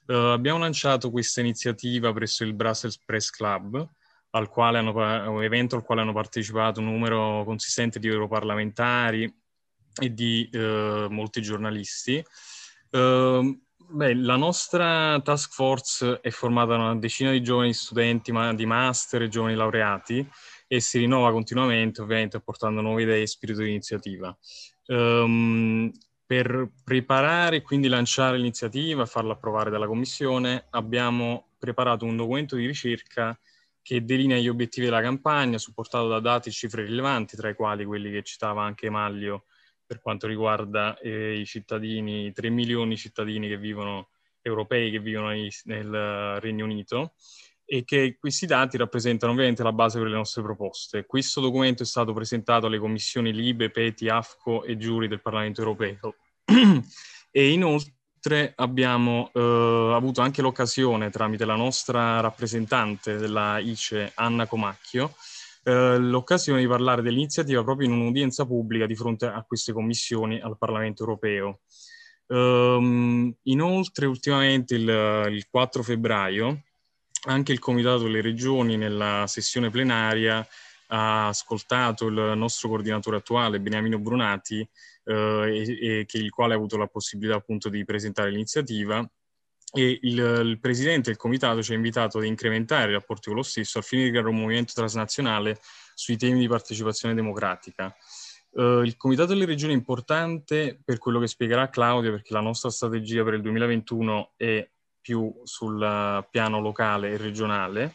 [0.05, 3.85] Uh, abbiamo lanciato questa iniziativa presso il Brussels Press Club,
[4.29, 4.93] al quale hanno,
[5.29, 9.31] un evento al quale hanno partecipato un numero consistente di europarlamentari
[10.01, 12.23] e di uh, molti giornalisti.
[12.91, 13.59] Uh,
[13.91, 18.67] Beh, la nostra task force è formata da una decina di giovani studenti ma di
[18.67, 20.27] master e giovani laureati
[20.67, 24.37] e si rinnova continuamente, ovviamente portando nuove idee e spirito di iniziativa.
[24.85, 25.91] Um,
[26.23, 32.55] per preparare e quindi lanciare l'iniziativa e farla approvare dalla Commissione abbiamo preparato un documento
[32.57, 33.35] di ricerca
[33.81, 37.85] che delinea gli obiettivi della campagna, supportato da dati e cifre rilevanti, tra i quali
[37.85, 39.45] quelli che citava anche Maglio
[39.89, 44.09] per quanto riguarda eh, i cittadini, 3 milioni di cittadini che vivono,
[44.43, 47.13] europei che vivono nel Regno Unito
[47.65, 51.07] e che questi dati rappresentano ovviamente la base per le nostre proposte.
[51.07, 56.13] Questo documento è stato presentato alle commissioni Libe, Peti, AFCO e Giuri del Parlamento europeo
[57.31, 65.15] e Inoltre abbiamo eh, avuto anche l'occasione, tramite la nostra rappresentante della ICE, Anna Comacchio,
[65.69, 70.57] eh, l'occasione di parlare dell'iniziativa proprio in un'udienza pubblica di fronte a queste commissioni al
[70.57, 71.59] Parlamento europeo.
[72.27, 76.63] Um, inoltre, ultimamente, il, il 4 febbraio,
[77.27, 80.45] anche il Comitato delle Regioni nella sessione plenaria
[80.91, 84.67] ha ascoltato il nostro coordinatore attuale, Beniamino Brunati,
[85.03, 89.07] eh, e, e il quale ha avuto la possibilità appunto di presentare l'iniziativa
[89.71, 93.43] e il, il, presidente del comitato ci ha invitato ad incrementare i rapporti con lo
[93.43, 95.59] stesso al fine di creare un movimento transnazionale
[95.93, 97.95] sui temi di partecipazione democratica.
[98.51, 102.71] Uh, il comitato delle regioni è importante per quello che spiegherà Claudia, perché la nostra
[102.71, 104.67] strategia per il 2021 è
[104.99, 107.93] più sul piano locale e regionale.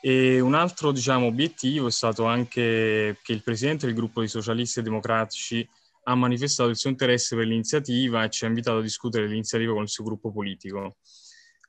[0.00, 4.80] E un altro diciamo, obiettivo è stato anche che il presidente del gruppo di socialisti
[4.80, 5.66] e democratici
[6.04, 9.82] ha manifestato il suo interesse per l'iniziativa e ci ha invitato a discutere l'iniziativa con
[9.82, 10.96] il suo gruppo politico.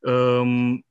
[0.02, 0.82] Um,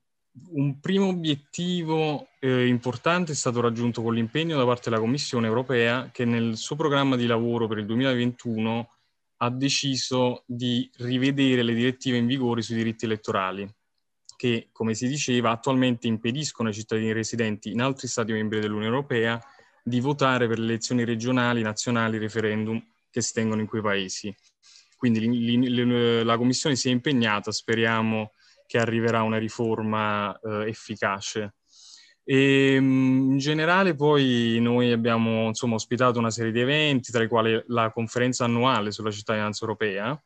[0.50, 6.10] un primo obiettivo eh, importante è stato raggiunto con l'impegno da parte della Commissione europea
[6.10, 8.88] che nel suo programma di lavoro per il 2021
[9.38, 13.72] ha deciso di rivedere le direttive in vigore sui diritti elettorali
[14.36, 19.40] che, come si diceva, attualmente impediscono ai cittadini residenti in altri Stati membri dell'Unione Europea
[19.82, 22.82] di votare per le elezioni regionali, nazionali, referendum
[23.14, 24.34] che si tengono in quei paesi.
[24.96, 28.32] Quindi la Commissione si è impegnata, speriamo
[28.66, 31.54] che arriverà una riforma eh, efficace.
[32.24, 37.28] E, ehm, in generale poi noi abbiamo insomma, ospitato una serie di eventi, tra i
[37.28, 40.20] quali la conferenza annuale sulla cittadinanza europea,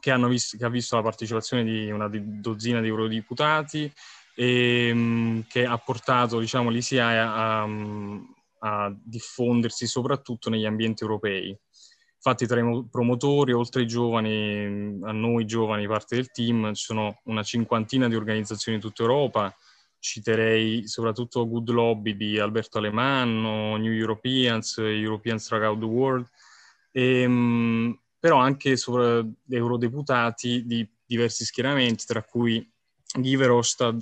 [0.00, 3.92] che, visto, che ha visto la partecipazione di una dozzina di eurodeputati
[4.34, 7.68] e ehm, che ha portato diciamo, l'ICI a,
[8.60, 11.56] a diffondersi soprattutto negli ambienti europei.
[12.22, 17.22] Infatti tra i promotori, oltre ai giovani, a noi giovani, parte del team, ci sono
[17.24, 19.56] una cinquantina di organizzazioni in tutta Europa.
[19.98, 26.28] Citerei soprattutto Good Lobby di Alberto Alemanno, New Europeans, Europeans Throughout the World,
[26.92, 28.76] e, però anche
[29.48, 32.70] eurodeputati di diversi schieramenti, tra cui
[33.14, 33.98] Guy Verhofstadt,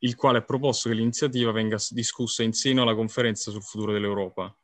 [0.00, 4.54] il quale ha proposto che l'iniziativa venga discussa in seno alla conferenza sul futuro dell'Europa.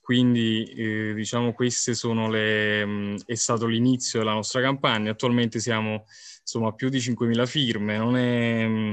[0.00, 5.60] Quindi eh, diciamo queste sono le, mh, mm, è stato l'inizio della nostra campagna, attualmente
[5.60, 6.04] siamo
[6.40, 8.92] insomma a più di 5.000 firme, non è, mh, mm,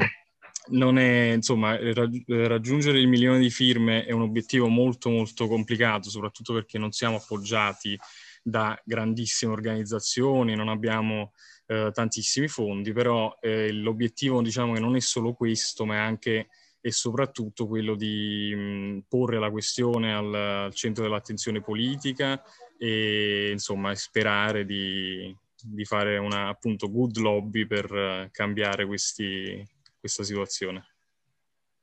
[0.70, 6.53] non è insomma raggiungere il milione di firme è un obiettivo molto molto complicato, soprattutto
[6.53, 7.97] perché non siamo appoggiati
[8.43, 11.32] da grandissime organizzazioni, non abbiamo
[11.68, 16.47] eh, tantissimi fondi, però eh, l'obiettivo diciamo che non è solo questo, ma è anche
[16.80, 22.41] e soprattutto quello di mh, porre la questione al, al, centro dell'attenzione politica
[22.78, 29.63] e insomma sperare di, di fare una appunto good lobby per uh, cambiare questi,
[29.99, 30.86] questa situazione.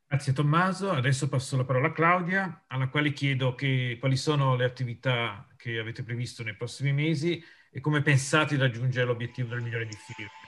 [0.06, 4.64] Grazie Tommaso, adesso passo la parola a Claudia, alla quale chiedo che, quali sono le
[4.64, 9.86] attività che avete previsto nei prossimi mesi e come pensate di raggiungere l'obiettivo del milione
[9.86, 10.43] di firme.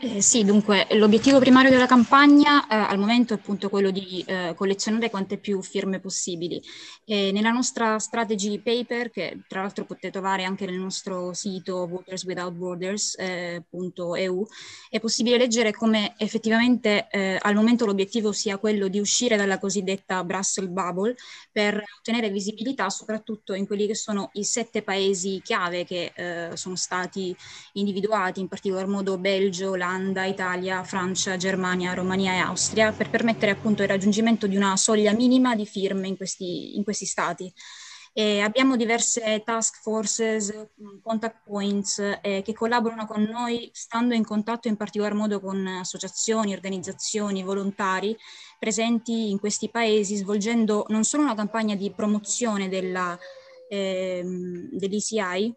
[0.00, 4.52] Eh, sì, dunque l'obiettivo primario della campagna eh, al momento è appunto quello di eh,
[4.56, 6.60] collezionare quante più firme possibili.
[7.04, 14.46] nella nostra strategy paper, che tra l'altro potete trovare anche nel nostro sito voterswithoutborders.eu, eh,
[14.90, 20.24] è possibile leggere come effettivamente eh, al momento l'obiettivo sia quello di uscire dalla cosiddetta
[20.24, 21.14] Brussels Bubble
[21.50, 26.76] per ottenere visibilità soprattutto in quelli che sono i sette paesi chiave che eh, sono
[26.76, 27.34] stati
[27.74, 33.82] individuati, in particolar modo Belgio, Olanda, Italia, Francia, Germania, Romania e Austria per permettere appunto
[33.82, 37.52] il raggiungimento di una soglia minima di firme in questi, in questi stati.
[38.14, 40.68] E abbiamo diverse task forces,
[41.02, 46.52] contact points eh, che collaborano con noi, stando in contatto in particolar modo con associazioni,
[46.52, 48.16] organizzazioni, volontari
[48.60, 53.18] presenti in questi paesi, svolgendo non solo una campagna di promozione della,
[53.68, 54.22] eh,
[54.70, 55.52] dell'ECI,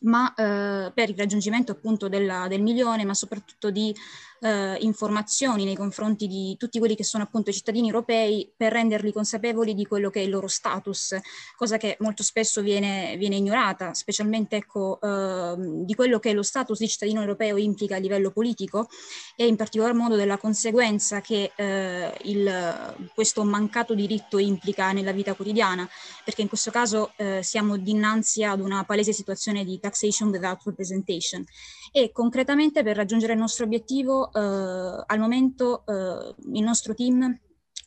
[0.00, 3.94] ma eh, per il raggiungimento appunto della, del milione, ma soprattutto di
[4.40, 9.12] eh, informazioni nei confronti di tutti quelli che sono appunto i cittadini europei per renderli
[9.12, 11.18] consapevoli di quello che è il loro status,
[11.56, 16.78] cosa che molto spesso viene, viene ignorata, specialmente ecco, eh, di quello che lo status
[16.78, 18.88] di cittadino europeo implica a livello politico
[19.36, 25.34] e in particolar modo della conseguenza che eh, il, questo mancato diritto implica nella vita
[25.34, 25.88] quotidiana,
[26.24, 31.44] perché in questo caso eh, siamo dinanzi ad una palese situazione di taxation without representation
[31.92, 37.38] e concretamente per raggiungere il nostro obiettivo eh, al momento eh, il nostro team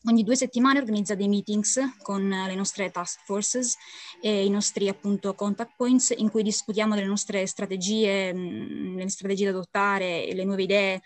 [0.06, 3.76] ogni due settimane organizza dei meetings con le nostre task forces
[4.22, 9.45] e i nostri appunto contact points in cui discutiamo delle nostre strategie, mh, le strategie
[9.45, 11.01] da adottare, le nuove idee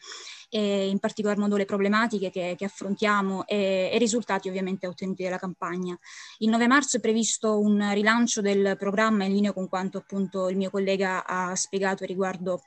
[0.49, 5.37] e in particolar modo le problematiche che, che affrontiamo e, i risultati ovviamente ottenuti dalla
[5.37, 5.97] campagna.
[6.39, 10.57] Il 9 marzo è previsto un rilancio del programma in linea con quanto appunto il
[10.57, 12.61] mio collega ha spiegato riguardo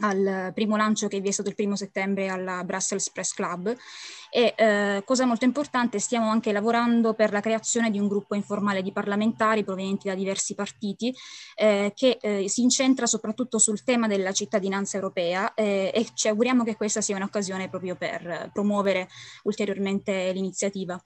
[0.00, 3.74] al primo lancio che vi è stato il primo settembre alla Brussels Press Club
[4.30, 8.82] e eh, cosa molto importante stiamo anche lavorando per la creazione di un gruppo informale
[8.82, 11.14] di parlamentari provenienti da diversi partiti
[11.54, 16.64] eh, che eh, si incentra soprattutto sul tema della cittadinanza europea eh, e ci auguriamo
[16.64, 19.08] che questa sia un'occasione proprio per promuovere
[19.44, 21.00] ulteriormente l'iniziativa.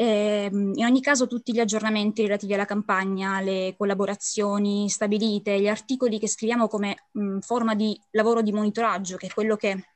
[0.00, 6.20] Ehm, in ogni caso tutti gli aggiornamenti relativi alla campagna, le collaborazioni stabilite, gli articoli
[6.20, 9.88] che scriviamo come mh, forma di lavoro di monitoraggio, che è quello che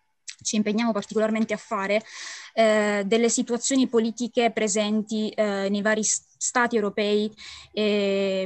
[0.42, 2.02] ci impegniamo particolarmente a fare,
[2.52, 7.32] eh, delle situazioni politiche presenti eh, nei vari stati europei
[7.70, 8.44] eh,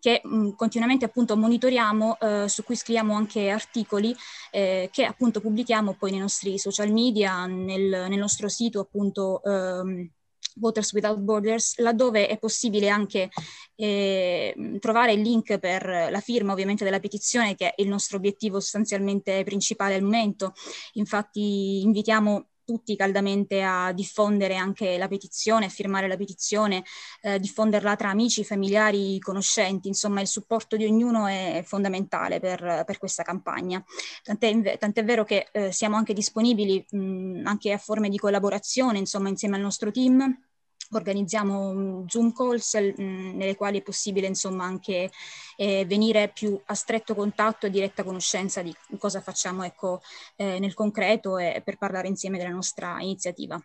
[0.00, 4.14] che mh, continuamente appunto monitoriamo, eh, su cui scriviamo anche articoli
[4.50, 10.10] eh, che appunto pubblichiamo poi nei nostri social media, nel, nel nostro sito appunto ehm,
[10.56, 13.30] Voters Without Borders, laddove è possibile anche
[13.76, 18.60] eh, trovare il link per la firma ovviamente della petizione, che è il nostro obiettivo
[18.60, 20.52] sostanzialmente principale al momento.
[20.94, 26.84] Infatti invitiamo tutti caldamente a diffondere anche la petizione, a firmare la petizione,
[27.20, 32.98] eh, diffonderla tra amici, familiari, conoscenti, insomma il supporto di ognuno è fondamentale per, per
[32.98, 33.84] questa campagna.
[34.22, 39.28] Tant'è, tant'è, vero che eh, siamo anche disponibili mh, anche a forme di collaborazione, insomma
[39.28, 40.48] insieme al nostro team
[40.92, 45.10] organizziamo Zoom calls mh, nelle quali è possibile insomma anche
[45.56, 50.00] eh, venire più a stretto contatto e diretta conoscenza di cosa facciamo ecco,
[50.36, 53.60] eh, nel concreto e per parlare insieme della nostra iniziativa.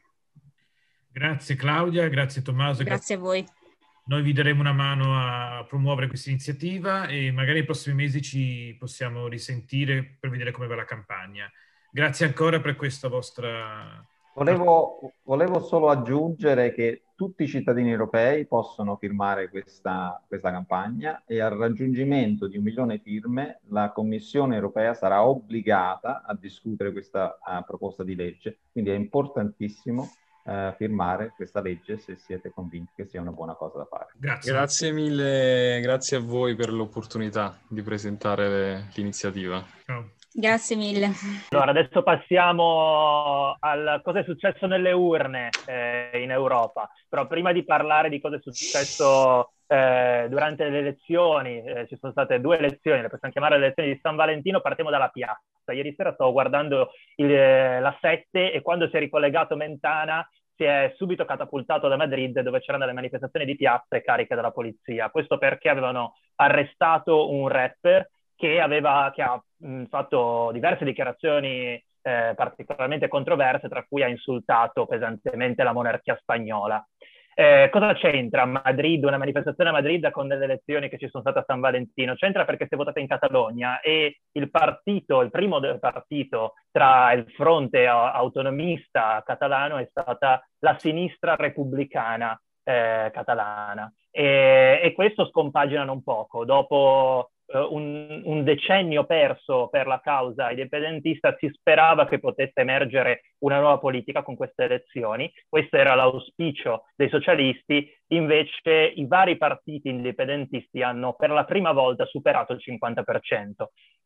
[1.11, 2.83] Grazie Claudia, grazie Tommaso.
[2.83, 3.45] Grazie, grazie a voi.
[4.07, 8.75] Noi vi daremo una mano a promuovere questa iniziativa e magari nei prossimi mesi ci
[8.77, 11.51] possiamo risentire per vedere come va la campagna.
[11.89, 14.05] Grazie ancora per questa vostra
[14.35, 21.39] Volevo, volevo, solo aggiungere che tutti i cittadini europei possono firmare questa, questa, campagna e
[21.39, 27.37] al raggiungimento di un milione di firme la Commissione europea sarà obbligata a discutere questa
[27.39, 28.57] uh, proposta di legge.
[28.71, 30.11] Quindi è importantissimo
[30.43, 34.07] uh, firmare questa legge se siete convinti che sia una buona cosa da fare.
[34.17, 39.63] Grazie, grazie mille, grazie a voi per l'opportunità di presentare l'iniziativa.
[39.85, 40.11] Ciao.
[40.37, 41.11] Grazie mille.
[41.51, 46.89] Allora, adesso passiamo a cosa è successo nelle urne eh, in Europa.
[47.07, 52.11] Però prima di parlare di cosa è successo eh, durante le elezioni, eh, ci sono
[52.11, 55.71] state due elezioni, le possiamo chiamare le elezioni di San Valentino, partiamo dalla piazza.
[55.71, 60.93] Ieri sera stavo guardando il, la 7 e quando si è ricollegato Mentana si è
[60.97, 65.09] subito catapultato da Madrid dove c'erano delle manifestazioni di piazza e cariche dalla polizia.
[65.09, 72.33] Questo perché avevano arrestato un rapper che, aveva, che ha mh, fatto diverse dichiarazioni eh,
[72.35, 76.85] particolarmente controverse, tra cui ha insultato pesantemente la monarchia spagnola.
[77.37, 81.39] Eh, cosa c'entra Madrid, una manifestazione a Madrid con delle elezioni che ci sono state
[81.39, 82.15] a San Valentino?
[82.15, 87.29] C'entra perché si è votato in Catalogna e il partito, il primo partito tra il
[87.35, 93.91] fronte autonomista catalano è stata la sinistra repubblicana eh, catalana.
[94.11, 96.45] E, e, questo scompaginano un poco.
[96.45, 103.59] Dopo un, un, decennio perso per la causa indipendentista, si sperava che potesse emergere una
[103.59, 105.31] nuova politica con queste elezioni.
[105.47, 112.05] Questo era l'auspicio dei socialisti, invece i vari partiti indipendentisti hanno per la prima volta
[112.05, 113.03] superato il 50%.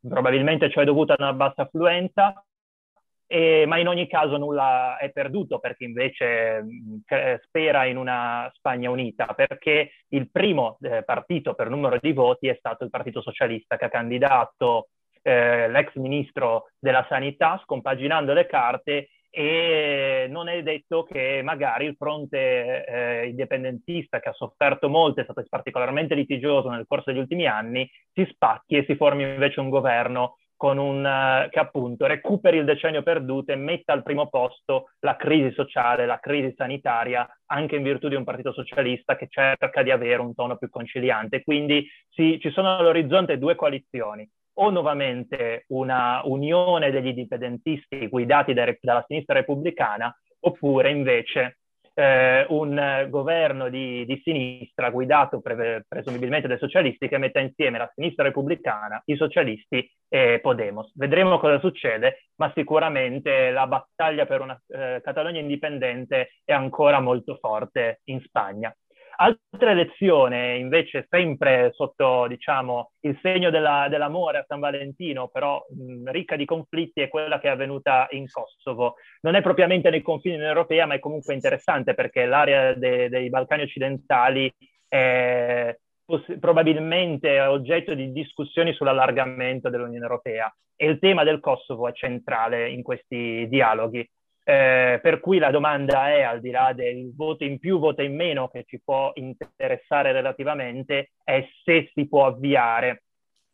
[0.07, 2.43] Probabilmente ciò è dovuto a una bassa affluenza,
[3.31, 8.89] e, ma in ogni caso nulla è perduto perché invece mh, spera in una Spagna
[8.89, 13.77] unita, perché il primo eh, partito per numero di voti è stato il Partito Socialista
[13.77, 14.87] che ha candidato
[15.21, 21.95] eh, l'ex ministro della Sanità scompaginando le carte e non è detto che magari il
[21.95, 27.45] fronte eh, indipendentista che ha sofferto molto, è stato particolarmente litigioso nel corso degli ultimi
[27.45, 32.65] anni, si spacchi e si formi invece un governo un, uh, che appunto recuperi il
[32.65, 37.83] decennio perduto e metta al primo posto la crisi sociale, la crisi sanitaria, anche in
[37.83, 41.43] virtù di un partito socialista che cerca di avere un tono più conciliante.
[41.43, 44.29] Quindi sì, ci sono all'orizzonte due coalizioni,
[44.59, 51.58] o nuovamente una unione degli indipendentisti guidati da, dalla sinistra repubblicana, oppure invece
[51.99, 57.91] eh, un governo di, di sinistra guidato pre- presumibilmente dai socialisti che metta insieme la
[57.93, 60.93] sinistra repubblicana, i socialisti e Podemos.
[60.95, 67.35] Vedremo cosa succede, ma sicuramente la battaglia per una eh, Catalogna indipendente è ancora molto
[67.35, 68.73] forte in Spagna.
[69.21, 76.09] Altra elezione, invece, sempre sotto diciamo, il segno della, dell'amore a San Valentino, però mh,
[76.11, 78.95] ricca di conflitti, è quella che è avvenuta in Kosovo.
[79.21, 83.63] Non è propriamente nei confini europei, ma è comunque interessante perché l'area de, dei Balcani
[83.63, 84.49] occidentali
[84.87, 85.75] è
[86.05, 92.69] poss- probabilmente oggetto di discussioni sull'allargamento dell'Unione Europea e il tema del Kosovo è centrale
[92.69, 94.09] in questi dialoghi.
[94.49, 98.15] Eh, per cui la domanda è, al di là del voto in più, voto in
[98.15, 103.03] meno che ci può interessare relativamente, è se si può avviare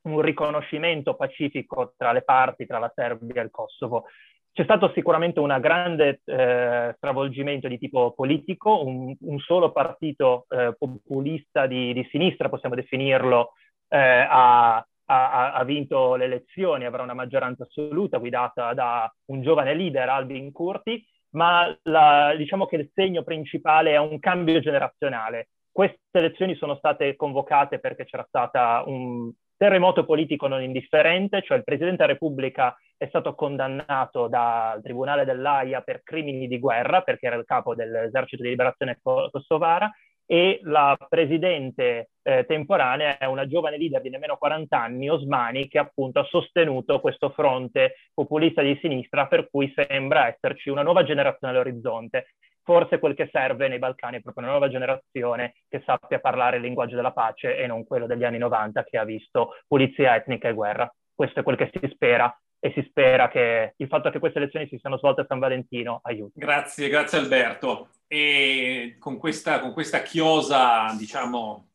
[0.04, 4.06] un riconoscimento pacifico tra le parti, tra la Serbia e il Kosovo.
[4.54, 10.78] C'è stato sicuramente un grande eh, stravolgimento di tipo politico, un, un solo partito eh,
[10.80, 13.52] populista di, di, sinistra, possiamo definirlo,
[13.90, 19.74] eh, ha ha, ha, vinto le elezioni, avrà una maggioranza assoluta guidata da un giovane
[19.74, 25.50] leader, Albin Curti, ma la, diciamo che il segno principale è un cambio generazionale.
[25.72, 31.64] Queste elezioni sono state convocate perché c'era stato un terremoto politico non indifferente, cioè il
[31.64, 37.36] Presidente della Repubblica è stato condannato dal Tribunale dell'AIA per crimini di guerra, perché era
[37.36, 39.92] il capo dell'esercito di liberazione kosovara,
[40.26, 45.78] e la presidente eh, temporanea è una giovane leader di nemmeno 40 anni, Osmani, che
[45.78, 51.54] appunto ha sostenuto questo fronte populista di sinistra, per cui sembra esserci una nuova generazione
[51.54, 52.28] all'orizzonte.
[52.64, 56.64] Forse quel che serve nei Balcani è proprio una nuova generazione che sappia parlare il
[56.64, 60.54] linguaggio della pace e non quello degli anni 90 che ha visto pulizia etnica e
[60.54, 60.92] guerra.
[61.14, 62.36] Questo è quel che si spera
[62.66, 66.00] e si spera che il fatto che queste elezioni si siano svolte a San Valentino
[66.02, 66.40] aiuti.
[66.40, 67.90] Grazie, grazie Alberto.
[68.08, 71.68] E con questa, con questa chiosa, diciamo,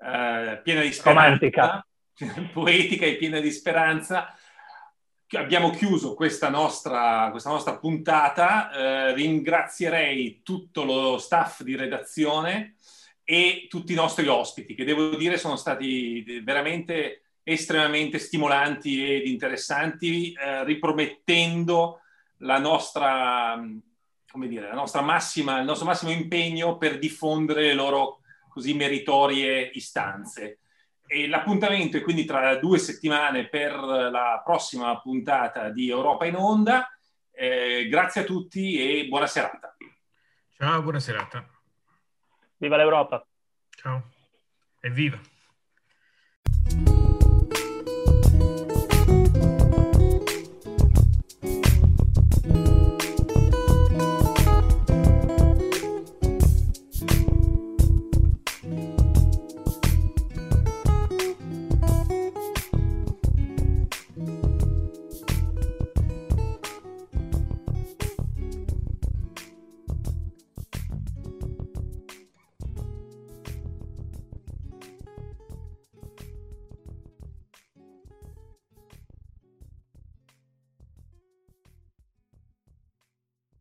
[0.00, 1.86] eh, piena di speranza, romantica,
[2.52, 4.34] poetica e piena di speranza,
[5.36, 8.72] abbiamo chiuso questa nostra, questa nostra puntata.
[8.72, 12.74] Eh, ringrazierei tutto lo staff di redazione
[13.22, 20.32] e tutti i nostri ospiti, che devo dire sono stati veramente estremamente stimolanti ed interessanti,
[20.32, 22.00] eh, ripromettendo
[22.38, 23.62] la nostra,
[24.28, 29.70] come dire, la nostra massima, il nostro massimo impegno per diffondere le loro così meritorie
[29.74, 30.60] istanze.
[31.06, 36.88] E l'appuntamento è quindi tra due settimane per la prossima puntata di Europa in Onda.
[37.30, 39.76] Eh, grazie a tutti e buona serata.
[40.56, 41.46] Ciao, buona serata.
[42.56, 43.26] Viva l'Europa.
[43.70, 44.10] Ciao.
[44.80, 45.20] Evviva.